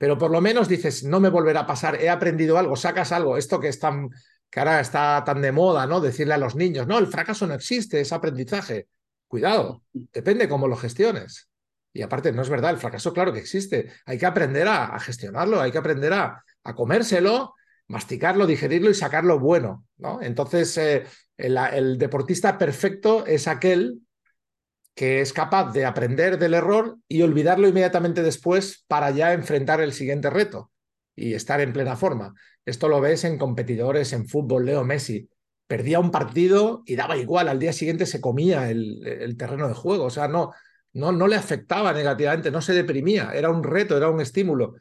[0.00, 3.36] Pero por lo menos dices, no me volverá a pasar, he aprendido algo, sacas algo,
[3.36, 4.08] esto que es tan,
[4.48, 6.00] que ahora está tan de moda, ¿no?
[6.00, 8.88] Decirle a los niños, no, el fracaso no existe, es aprendizaje.
[9.28, 11.50] Cuidado, depende cómo lo gestiones.
[11.92, 13.92] Y aparte, no es verdad, el fracaso claro que existe.
[14.06, 16.42] Hay que aprender a, gestionarlo, hay que aprender a,
[16.74, 17.52] comérselo,
[17.88, 20.22] masticarlo, digerirlo y sacarlo bueno, ¿no?
[20.22, 21.04] Entonces, eh,
[21.36, 24.00] el, deportista perfecto es aquel
[24.94, 29.92] que es capaz de aprender del error y olvidarlo inmediatamente después para ya enfrentar el
[29.92, 30.70] siguiente reto
[31.14, 32.34] y estar en plena forma.
[32.64, 35.28] Esto lo ves en competidores en fútbol, Leo Messi.
[35.66, 40.04] Perdía un partido y daba igual, al día siguiente se comía el, terreno de juego,
[40.04, 40.52] o sea, no,
[40.92, 44.74] no, no le afectaba negativamente, no se deprimía, era un reto, era un estímulo.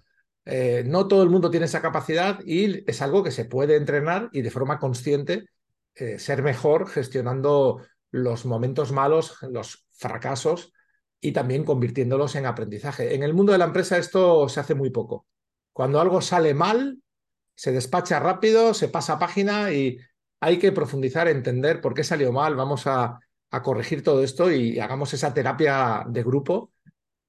[0.46, 4.30] Eh, no todo el mundo tiene esa capacidad y es algo que se puede entrenar
[4.32, 5.46] y de forma consciente
[5.94, 10.74] eh, ser mejor gestionando los momentos malos, los fracasos
[11.22, 13.14] y también convirtiéndolos en aprendizaje.
[13.14, 15.28] En el mundo de la empresa esto se hace muy poco.
[15.74, 17.00] Cuando algo sale mal,
[17.56, 19.98] se despacha rápido, se pasa página y
[20.40, 23.20] hay que profundizar, entender por qué salió mal, vamos a,
[23.64, 26.72] corregir todo esto y hagamos esa terapia de grupo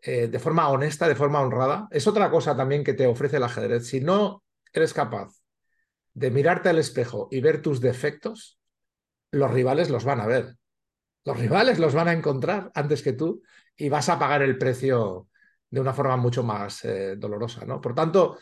[0.03, 1.89] eh, de forma honesta, de forma honrada.
[1.91, 3.87] Es otra cosa también que te ofrece el ajedrez.
[3.87, 5.33] Si no eres capaz
[6.13, 8.59] de mirarte al espejo y ver tus defectos,
[9.31, 10.57] los rivales los van a ver.
[11.25, 13.43] Los rivales los van a encontrar antes que tú
[13.77, 15.29] y vas a pagar el precio
[15.71, 17.65] de una forma mucho más eh, dolorosa.
[17.65, 17.81] ¿no?
[17.81, 18.39] Por tanto,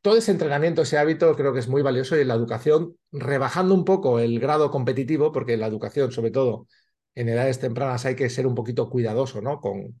[0.00, 3.74] todo ese entrenamiento, ese hábito, creo que es muy valioso y en la educación, rebajando
[3.74, 6.68] un poco el grado competitivo, porque la educación, sobre todo
[7.14, 9.60] en edades tempranas, hay que ser un poquito cuidadoso ¿no?
[9.60, 10.00] con,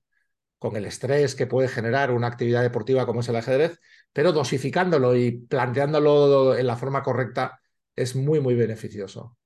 [0.58, 3.80] con el estrés que puede generar una actividad deportiva como es el ajedrez,
[4.12, 7.60] pero dosificándolo y planteándolo en la forma correcta
[7.96, 9.36] es muy, muy beneficioso.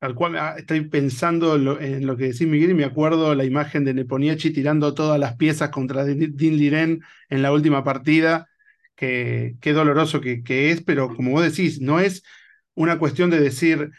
[0.00, 3.84] Al cual ah, estoy pensando en lo, que decís, Miguel, y me acuerdo la imagen
[3.84, 8.48] de Neponiachi tirando todas las piezas contra Din Liren en la última partida.
[8.94, 12.22] Qué, qué doloroso que, que, es, pero como vos decís, no es
[12.74, 13.90] una cuestión de decir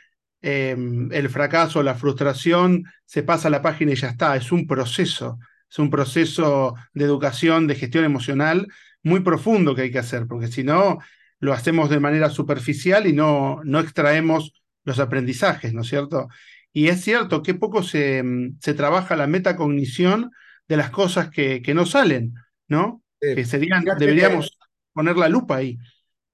[0.41, 4.35] em, el fracaso, la frustración, se pasa la página y ya está.
[4.37, 5.37] Es un proceso,
[5.69, 8.67] es un proceso de educación, de gestión emocional
[9.03, 10.99] muy profundo que hay que hacer, porque si no,
[11.39, 14.58] lo hacemos de manera superficial y no, no extraemos
[14.89, 16.27] los aprendizajes, ¿no es cierto?
[16.73, 20.31] Y es cierto que poco se, mm, se trabaja la metacognición
[20.67, 22.33] de las cosas que, que no salen,
[22.67, 23.01] ¿no?
[23.19, 24.57] que serían, deberíamos
[24.93, 25.77] poner la lupa ahí.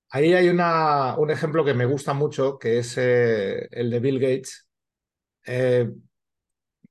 [0.10, 4.20] Ahí hay una, un ejemplo que me gusta mucho, que es eh, el de Bill
[4.20, 4.68] Gates.
[5.46, 5.90] Eh,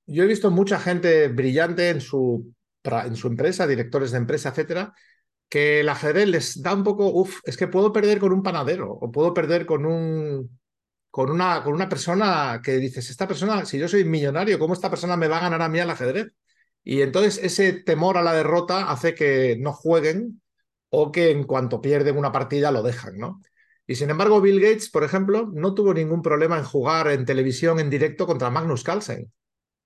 [0.07, 2.53] yo he visto mucha gente brillante en su,
[2.83, 4.93] en su empresa, directores de empresa, etcétera,
[5.49, 8.91] que el ajedrez les da un poco, uff, es que puedo perder con un panadero
[8.91, 10.59] o puedo perder con un,
[11.15, 14.91] con una, con una persona que dices, esta persona, si yo soy millonario, ¿cómo esta
[14.91, 16.33] persona me va a ganar a mí al ajedrez?
[16.83, 20.43] Y entonces ese temor a la derrota hace que no jueguen
[20.89, 23.41] o que en cuanto pierden una partida lo dejan, ¿no?
[23.87, 27.79] Y sin embargo, Bill Gates, por ejemplo, no tuvo ningún problema en jugar en televisión
[27.79, 29.31] en directo contra Magnus Carlsen,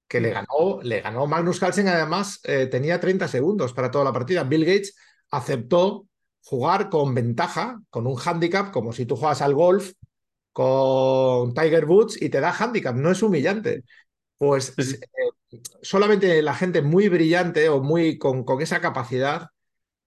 [0.08, 4.14] que le ganó, le ganó Magnus Carlsen, además eh, tenía 30 segundos para toda la
[4.14, 4.44] partida.
[4.44, 4.96] Bill Gates
[5.30, 6.06] aceptó
[6.42, 9.92] jugar con ventaja, con un handicap, como si tú juegas al golf
[10.58, 13.84] con Tiger Woods y te da handicap, no es humillante.
[14.38, 15.00] Pues eh,
[15.82, 19.50] solamente la gente muy brillante o muy con, con esa capacidad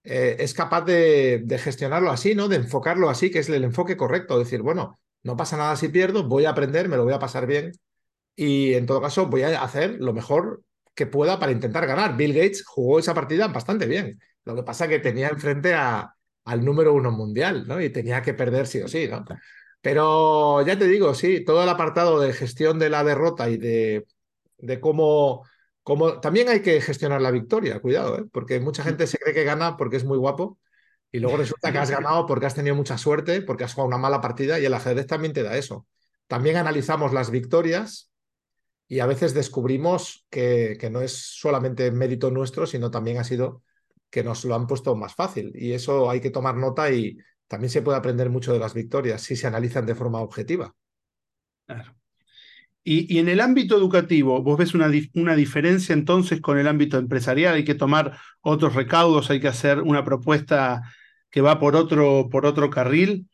[0.04, 2.50] eh, es capaz de, gestionarlo así, ¿no?
[2.50, 4.38] De enfocarlo así, que es el enfoque correcto.
[4.40, 7.48] Decir, bueno, no pasa nada si pierdo, voy a aprender, me lo voy a pasar
[7.48, 7.72] bien
[8.36, 10.64] y en todo caso voy a hacer lo mejor
[10.96, 12.18] que pueda para intentar ganar.
[12.18, 14.20] Bill Gates jugó esa partida bastante bien.
[14.46, 16.14] Lo que pasa es que tenía enfrente a,
[16.46, 17.82] al número uno mundial, ¿no?
[17.82, 19.24] Y tenía que perder sí o sí, ¿no?
[19.82, 24.06] Pero ya te digo, sí, todo el apartado de gestión de la derrota y de,
[24.60, 25.44] de cómo,
[25.84, 28.26] cómo, También hay que gestionar la victoria, cuidado, ¿eh?
[28.32, 30.60] porque mucha gente se cree que gana porque es muy guapo
[31.12, 33.98] y luego resulta que has ganado porque has tenido mucha suerte, porque has jugado una
[33.98, 35.88] mala partida y el ajedrez también te da eso.
[36.28, 38.12] También analizamos las victorias
[38.88, 43.64] y a veces descubrimos que, que, no es solamente mérito nuestro, sino también ha sido
[44.10, 45.52] que nos lo han puesto más fácil.
[45.56, 47.18] Y eso hay que tomar nota y
[47.52, 50.74] también se puede aprender mucho de las victorias si se analizan de forma objetiva.
[51.68, 51.94] Claro.
[52.82, 56.98] Y, y, en el ámbito educativo, ¿vos ves una, una, diferencia entonces con el ámbito
[56.98, 57.56] empresarial?
[57.56, 59.30] ¿Hay que tomar otros recaudos?
[59.30, 60.82] ¿Hay que hacer una propuesta
[61.30, 63.28] que va por otro, por otro carril?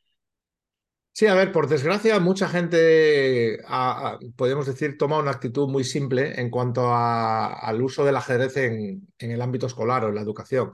[1.14, 5.84] Sí, a ver, por desgracia, mucha gente, a, a, podemos decir, toma una actitud muy
[5.84, 10.16] simple en cuanto a, al uso del ajedrez en, en, el ámbito escolar o en
[10.16, 10.72] la educación.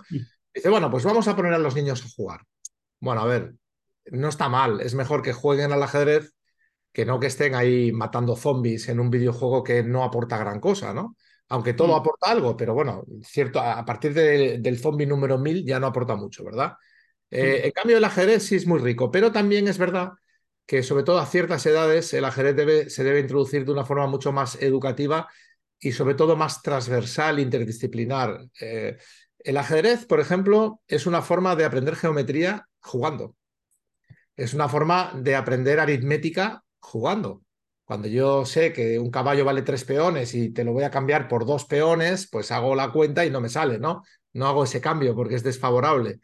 [0.54, 2.42] Dice, bueno, pues vamos a poner a los niños a jugar.
[3.04, 3.56] Bueno, a ver,
[4.12, 6.34] no está mal, es mejor que jueguen al ajedrez
[6.94, 10.94] que no que estén ahí matando zombies en un videojuego que no aporta gran cosa,
[10.94, 11.18] ¿no?
[11.50, 12.00] Aunque todo mm.
[12.00, 16.16] aporta algo, pero bueno, cierto, a partir de, del zombie número 1000 ya no aporta
[16.16, 16.76] mucho, ¿verdad?
[17.30, 17.66] Eh, mm.
[17.66, 20.14] En cambio, el ajedrez sí es muy rico, pero también es verdad
[20.66, 24.08] que sobre todo a ciertas edades el ajedrez debe, se debe introducir de una forma
[24.08, 25.28] mucho más educativa
[25.78, 28.46] y sobre todo más transversal, interdisciplinar.
[28.62, 28.96] Eh,
[29.40, 33.36] el ajedrez, por ejemplo, es una forma de aprender geometría jugando.
[34.36, 37.44] Es una forma de aprender aritmética jugando.
[37.86, 41.28] Cuando yo sé que un caballo vale tres peones y te lo voy a cambiar
[41.28, 44.04] por dos peones, pues hago la cuenta y no me sale, ¿no?
[44.34, 46.20] No hago ese cambio porque es desfavorable.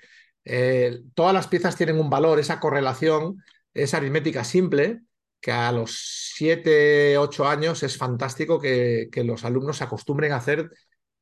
[0.46, 3.44] Eh, todas las piezas tienen un valor, esa correlación
[3.74, 5.02] es aritmética simple,
[5.42, 10.38] que a los siete, ocho años es fantástico que, que los alumnos se acostumbren a
[10.38, 10.72] hacer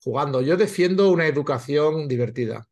[0.02, 0.42] jugando.
[0.42, 2.68] Yo defiendo una educación divertida.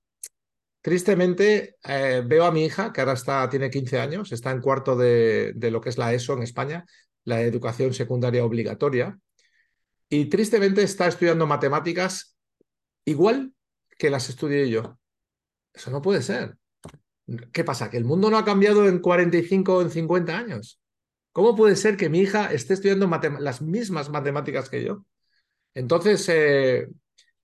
[0.86, 4.96] Tristemente, eh, veo a mi hija, que ahora está, tiene 15 años, está en cuarto
[4.96, 6.86] de, de, lo que es la ESO en España,
[7.24, 9.18] la educación secundaria obligatoria,
[10.10, 12.38] y tristemente está estudiando matemáticas
[13.04, 13.52] igual
[13.98, 15.00] que las estudié yo.
[15.74, 16.56] Eso no puede ser.
[17.52, 17.90] ¿Qué pasa?
[17.90, 20.80] ¿Que el mundo no ha cambiado en 45 o en 50 años?
[21.32, 23.10] ¿Cómo puede ser que mi hija esté estudiando
[23.40, 25.04] las mismas matemáticas que yo?
[25.74, 26.88] Entonces, eh,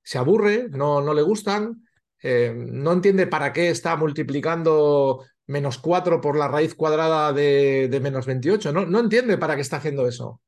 [0.03, 1.87] se aburre, no, no le gustan,
[2.22, 8.26] eh, no entiende para qué está multiplicando menos 4 por la raíz cuadrada de, menos
[8.26, 8.72] 28.
[8.72, 10.41] No, no entiende para qué está haciendo eso.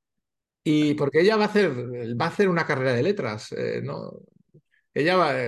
[0.64, 1.72] Y porque ella va a hacer,
[2.20, 3.52] va a hacer una carrera de letras.
[3.52, 4.14] Eh, no,
[4.94, 5.48] ella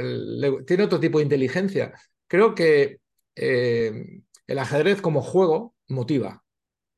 [0.66, 1.94] tiene otro tipo de inteligencia.
[2.28, 3.00] Creo que
[3.36, 6.44] eh, el ajedrez como juego motiva.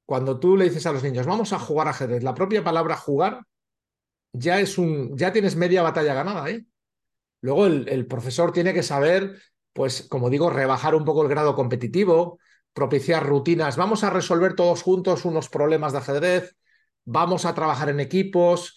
[0.05, 3.41] Cuando tú le dices a los niños, vamos a jugar ajedrez, la propia palabra jugar
[4.33, 6.65] ya es un, ya tienes media batalla ganada, ¿eh?
[7.47, 9.41] Luego el, profesor tiene que saber,
[9.71, 12.39] pues, como digo, rebajar un poco el grado competitivo,
[12.73, 13.77] propiciar rutinas.
[13.77, 16.57] Vamos a resolver todos juntos unos problemas de ajedrez,
[17.05, 18.75] vamos a trabajar en equipos.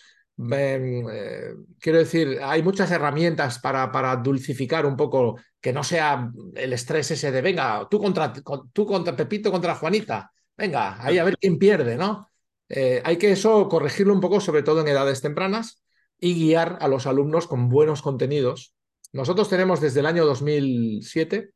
[0.53, 6.73] Eh, quiero decir, hay muchas herramientas para, para, dulcificar un poco, que no sea el
[6.73, 8.33] estrés ese de, venga, tú contra,
[8.73, 12.29] tú contra Pepito contra Juanita, venga, ahí a ver quién pierde, ¿no?
[12.69, 15.83] Eh, hay que eso corregirlo un poco, sobre todo en edades tempranas
[16.21, 18.75] y guiar a los alumnos con buenos contenidos.
[19.13, 21.53] Nosotros tenemos desde el año 2007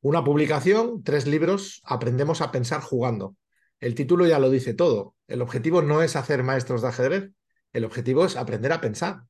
[0.00, 3.36] una publicación, tres libros, Aprendemos a pensar jugando.
[3.80, 5.14] El título ya lo dice todo.
[5.28, 7.30] El objetivo no es hacer maestros de ajedrez,
[7.72, 9.22] el objetivo es aprender a pensar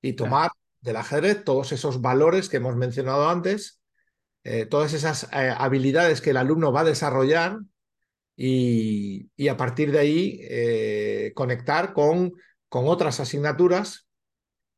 [0.00, 0.50] y tomar
[0.80, 3.80] del ajedrez todos esos valores que hemos mencionado antes,
[4.44, 7.58] eh, todas esas eh, habilidades que el alumno va a desarrollar
[8.36, 12.32] y, y a partir de ahí eh, conectar con
[12.72, 14.08] con otras asignaturas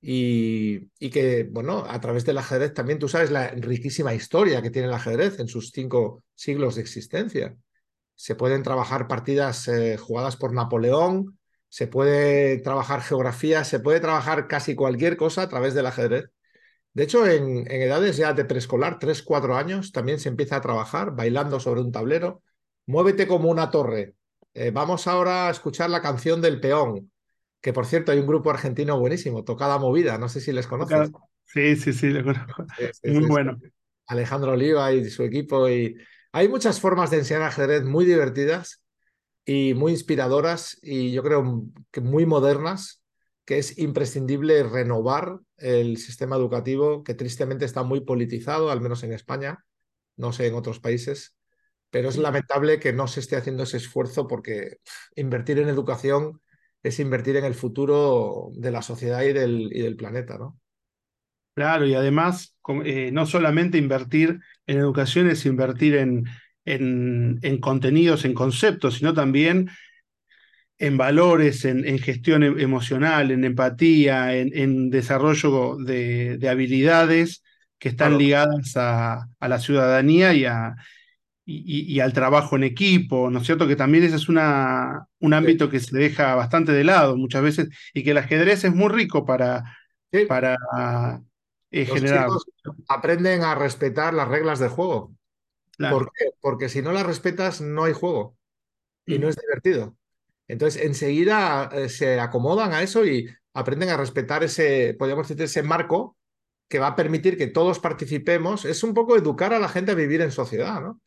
[0.00, 4.70] y, y, que, bueno, a través del ajedrez también tú sabes la riquísima historia que
[4.70, 7.56] tiene el ajedrez en sus cinco siglos de existencia.
[8.16, 11.38] Se pueden trabajar partidas eh, jugadas por Napoleón,
[11.68, 16.24] se puede trabajar geografía, se puede trabajar casi cualquier cosa a través del ajedrez.
[16.94, 21.14] De hecho, en, edades ya de preescolar, 3, 4 años, también se empieza a trabajar
[21.14, 22.42] bailando sobre un tablero.
[22.86, 24.16] Muévete como una torre.
[24.52, 27.12] Eh, vamos ahora a escuchar la canción del peón
[27.64, 31.10] que por cierto hay un grupo argentino buenísimo, Tocada Movida, no sé si les conoces.
[31.44, 32.66] Sí, sí, sí, lo conozco.
[32.76, 33.58] Sí, sí, muy sí, bueno.
[34.06, 35.66] Alejandro Oliva y su equipo.
[35.70, 35.96] Y
[36.32, 38.84] hay muchas formas de enseñar ajedrez muy divertidas
[39.46, 43.02] y muy inspiradoras y yo creo que muy modernas,
[43.46, 49.14] que es imprescindible renovar el sistema educativo que tristemente está muy politizado, al menos en
[49.14, 49.64] España,
[50.18, 51.34] no sé en otros países,
[51.88, 54.80] pero es lamentable que no se esté haciendo ese esfuerzo porque
[55.16, 56.42] invertir en educación
[56.84, 60.60] es invertir en el futuro de la sociedad y del, y del planeta, ¿no?
[61.54, 66.24] Claro, y además, eh, no solamente invertir en educación es invertir en,
[66.64, 69.70] en, en contenidos, en conceptos, sino también
[70.78, 77.42] en valores, en, en gestión e, emocional, en empatía, en, en desarrollo de, de, habilidades
[77.78, 78.18] que están claro.
[78.18, 80.74] ligadas a, a, la ciudadanía y a,
[81.46, 83.68] y, al trabajo en equipo, ¿no es cierto?
[83.68, 87.68] Que también ese es una, un ámbito que se deja bastante de lado muchas veces
[87.92, 89.62] y que el ajedrez es muy rico para,
[90.26, 90.56] para
[91.70, 92.28] eh, generar.
[92.88, 95.12] aprenden a respetar las reglas del juego.
[95.76, 96.30] ¿Por qué?
[96.40, 98.36] Porque si no las respetas, no hay juego
[99.04, 99.30] y no mm.
[99.30, 99.96] es divertido.
[100.48, 105.62] Entonces, enseguida eh, se acomodan a eso y aprenden a respetar ese, podríamos decir, ese
[105.62, 106.16] marco
[106.68, 108.64] que va a permitir que todos participemos.
[108.64, 111.00] Es un poco educar a la gente a vivir en sociedad, ¿no?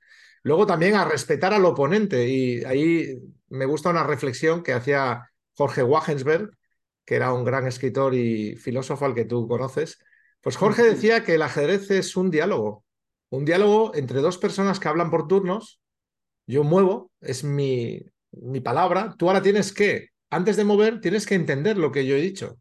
[0.48, 2.26] Luego también a respetar al oponente.
[2.30, 3.20] Y ahí
[3.50, 6.52] me gusta una reflexión que hacía Jorge Wagensberg,
[7.04, 10.00] que era un gran escritor y filósofo al que tú conoces.
[10.40, 12.86] Pues Jorge decía que el ajedrez es un diálogo,
[13.30, 15.82] un diálogo entre dos personas que hablan por turnos.
[16.46, 18.00] Yo muevo, es mi,
[18.32, 19.16] mi palabra.
[19.18, 22.58] Tú ahora tienes que, antes de mover, tienes que entender lo que yo he dicho.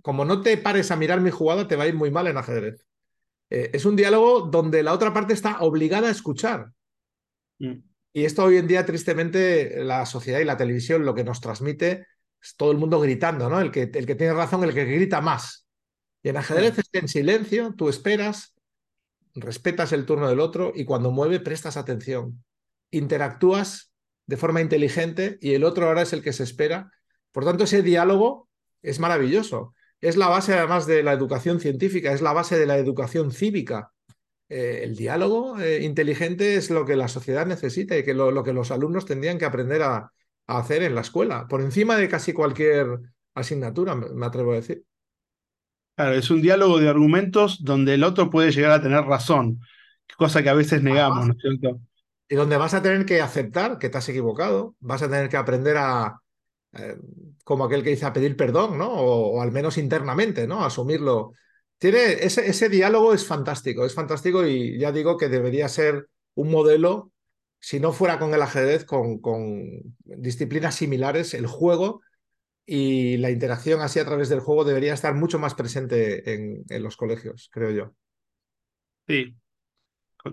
[0.00, 2.38] Como no te pares a mirar mi jugada, te va a ir muy mal en
[2.38, 2.86] ajedrez.
[3.50, 6.72] Eh, es un diálogo donde la otra parte está obligada a escuchar.
[7.62, 7.82] Mm.
[8.12, 12.06] Y esto hoy en día, tristemente, la sociedad y la televisión lo que nos transmite
[12.42, 13.60] es todo el mundo gritando, ¿no?
[13.60, 15.66] El que, el que tiene razón, el que grita más.
[16.22, 18.54] Y en ajedrez es en silencio, tú esperas,
[19.34, 22.44] respetas el turno del otro y cuando mueve prestas atención.
[22.90, 23.92] Interactúas
[24.26, 26.92] de forma inteligente y el otro ahora es el que se espera.
[27.30, 28.48] Por tanto, ese diálogo
[28.82, 29.74] es maravilloso.
[30.00, 33.92] Es la base además de la educación científica, es la base de la educación cívica.
[34.54, 38.52] Eh, el diálogo eh, inteligente es lo que la sociedad necesita y que lo, que
[38.52, 40.12] los alumnos tendrían que aprender a,
[40.46, 42.98] hacer en la escuela, por encima de casi cualquier
[43.32, 44.84] asignatura, me atrevo a decir.
[45.96, 49.60] Claro, es un diálogo de argumentos donde el otro puede llegar a tener razón,
[50.18, 51.80] cosa que a veces negamos, ¿no es cierto?
[52.28, 55.38] Y donde vas a tener que aceptar que te has equivocado, vas a tener que
[55.38, 56.20] aprender a,
[56.74, 56.98] eh,
[57.44, 58.90] como aquel que dice, a pedir perdón, ¿no?
[58.90, 60.62] O, al menos internamente, ¿no?
[60.62, 61.32] asumirlo
[61.82, 66.48] tiene, ese, ese diálogo es fantástico, es fantástico y ya digo que debería ser un
[66.52, 67.10] modelo,
[67.58, 69.64] si no fuera con el ajedrez, con, con
[70.04, 72.00] disciplinas similares, el juego
[72.64, 76.82] y la interacción así a través del juego debería estar mucho más presente en, en,
[76.84, 77.94] los colegios, creo yo.
[79.08, 79.34] Sí,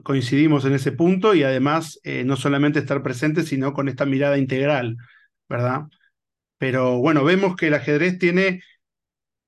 [0.04, 4.38] coincidimos en ese punto y además eh, no solamente estar presente, sino con esta mirada
[4.38, 4.98] integral,
[5.50, 5.86] ¿verdad?
[6.60, 8.62] Pero bueno, vemos que el ajedrez tiene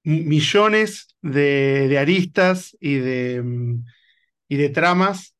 [0.04, 3.86] millones de, aristas y de, mm,
[4.49, 5.36] y de tramas.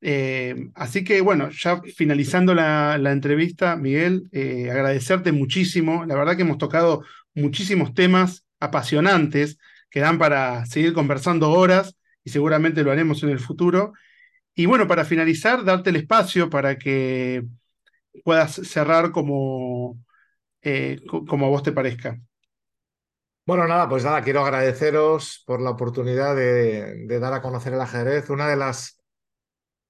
[0.00, 6.04] Eh, así que bueno, ya finalizando la, entrevista, Miguel, eh, agradecerte muchísimo.
[6.06, 7.04] La verdad que hemos tocado
[7.34, 9.58] muchísimos temas apasionantes
[9.90, 13.92] que dan para seguir conversando horas y seguramente lo haremos en el futuro.
[14.54, 17.44] Y bueno, para finalizar, darte el espacio para que
[18.24, 19.98] puedas cerrar como,
[20.62, 22.18] eh, como a vos te parezca.
[23.44, 28.30] Bueno, nada, pues nada, quiero agradeceros por la oportunidad de, dar a conocer el ajedrez.
[28.30, 29.00] Una de las,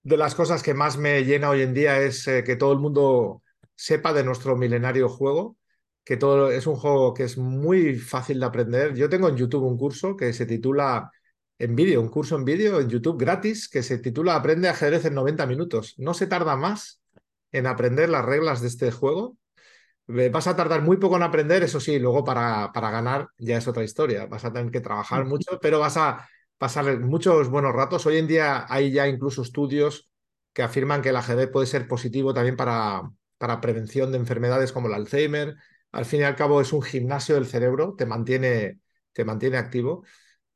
[0.02, 2.78] de las cosas que más me llena hoy en día es eh, que todo el
[2.78, 3.42] mundo
[3.74, 5.58] sepa de nuestro milenario juego,
[6.02, 8.94] que todo es un juego que es muy fácil de aprender.
[8.94, 11.10] Yo tengo en YouTube un curso que se titula
[11.58, 15.14] en vídeo, un curso en vídeo en YouTube gratis que se titula Aprende ajedrez en
[15.14, 15.94] 90 minutos.
[15.98, 17.02] No se tarda más
[17.52, 19.36] en aprender las reglas de este juego
[20.06, 23.68] Vas a tardar muy poco en aprender, eso sí, luego para, para ganar ya es
[23.68, 24.26] otra historia.
[24.26, 26.28] Vas a tener que trabajar mucho, pero vas a
[26.58, 28.04] pasar muchos buenos ratos.
[28.06, 30.10] Hoy en día hay ya incluso estudios
[30.52, 33.02] que afirman que el ajedrez puede ser positivo también para,
[33.38, 35.56] para prevención de enfermedades como el Alzheimer.
[35.92, 38.80] Al fin y al cabo es un gimnasio del cerebro, te mantiene,
[39.12, 40.04] te mantiene activo.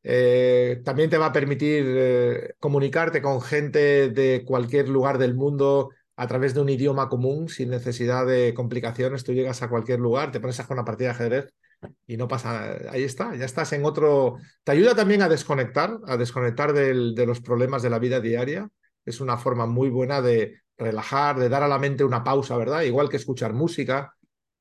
[0.03, 5.91] Eh, también te va a permitir eh, comunicarte con gente de cualquier lugar del mundo
[6.17, 10.33] a través de un idioma común, sin necesidad de complicaciones, tú llegas a cualquier lugar,
[10.33, 11.55] te pones a jugar una partida de ajedrez
[12.07, 14.37] y no pasa, ahí está, ya estás en otro...
[14.65, 18.69] Te ayuda también a desconectar, a desconectar de los problemas de la vida diaria.
[19.05, 22.83] Es una forma muy buena de relajar, de dar a la mente una pausa, ¿verdad?
[22.83, 24.15] Igual que escuchar música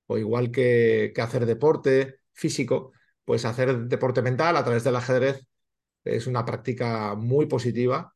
[0.08, 2.92] o igual que, que hacer deporte físico,
[3.24, 5.42] pues hacer deporte mental a través del ajedrez
[6.04, 8.14] es una práctica muy positiva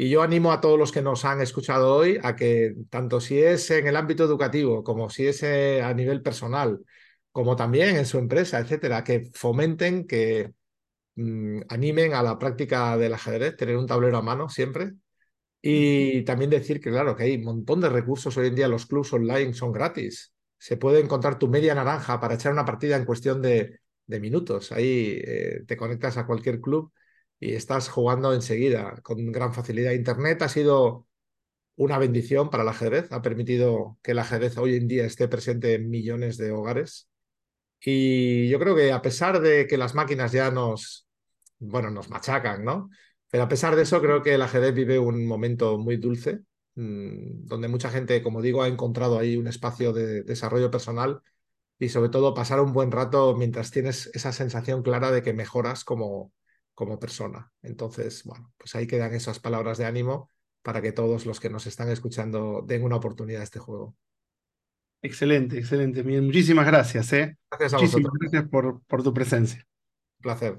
[0.00, 3.38] y yo animo a todos los que nos han escuchado hoy a que, tanto si
[3.38, 6.80] es en el ámbito educativo, como si es eh, a nivel personal,
[7.32, 10.54] como también en su empresa, etcétera, que fomenten, que
[11.16, 14.94] mm, animen a la práctica del ajedrez, tener un tablero a mano siempre.
[15.62, 18.86] Y también decir que, claro, que hay un montón de recursos hoy en día, los
[18.86, 20.32] clubs online son gratis.
[20.58, 24.72] Se puede encontrar tu media naranja para echar una partida en cuestión de, minutos.
[24.72, 26.92] Ahí eh, te conectas a cualquier club
[27.40, 29.92] y estás jugando enseguida con gran facilidad.
[29.92, 31.08] Internet ha sido
[31.76, 35.74] una bendición para el ajedrez, ha permitido que el ajedrez hoy en día esté presente
[35.74, 37.08] en millones de hogares.
[37.82, 41.08] Y yo creo que a pesar de que las máquinas ya nos,
[41.58, 42.90] bueno, nos machacan, ¿no?
[43.30, 46.40] Pero a pesar de eso, creo que el ajedrez vive un momento muy dulce
[46.74, 51.22] mm, donde mucha gente, como digo, ha encontrado ahí un espacio de desarrollo personal
[51.78, 55.84] y sobre todo pasar un buen rato mientras tienes esa sensación clara de que mejoras
[55.84, 56.32] como,
[56.80, 57.52] como persona.
[57.60, 60.30] Entonces, bueno, pues ahí quedan esas palabras de ánimo
[60.62, 63.94] para que todos los que nos están escuchando den una oportunidad a este juego.
[65.02, 66.02] Excelente, excelente.
[66.02, 67.12] Muchísimas gracias.
[67.12, 67.36] ¿eh?
[67.50, 69.66] Gracias a Muchísimas gracias por, por tu presencia.
[70.18, 70.56] Un placer.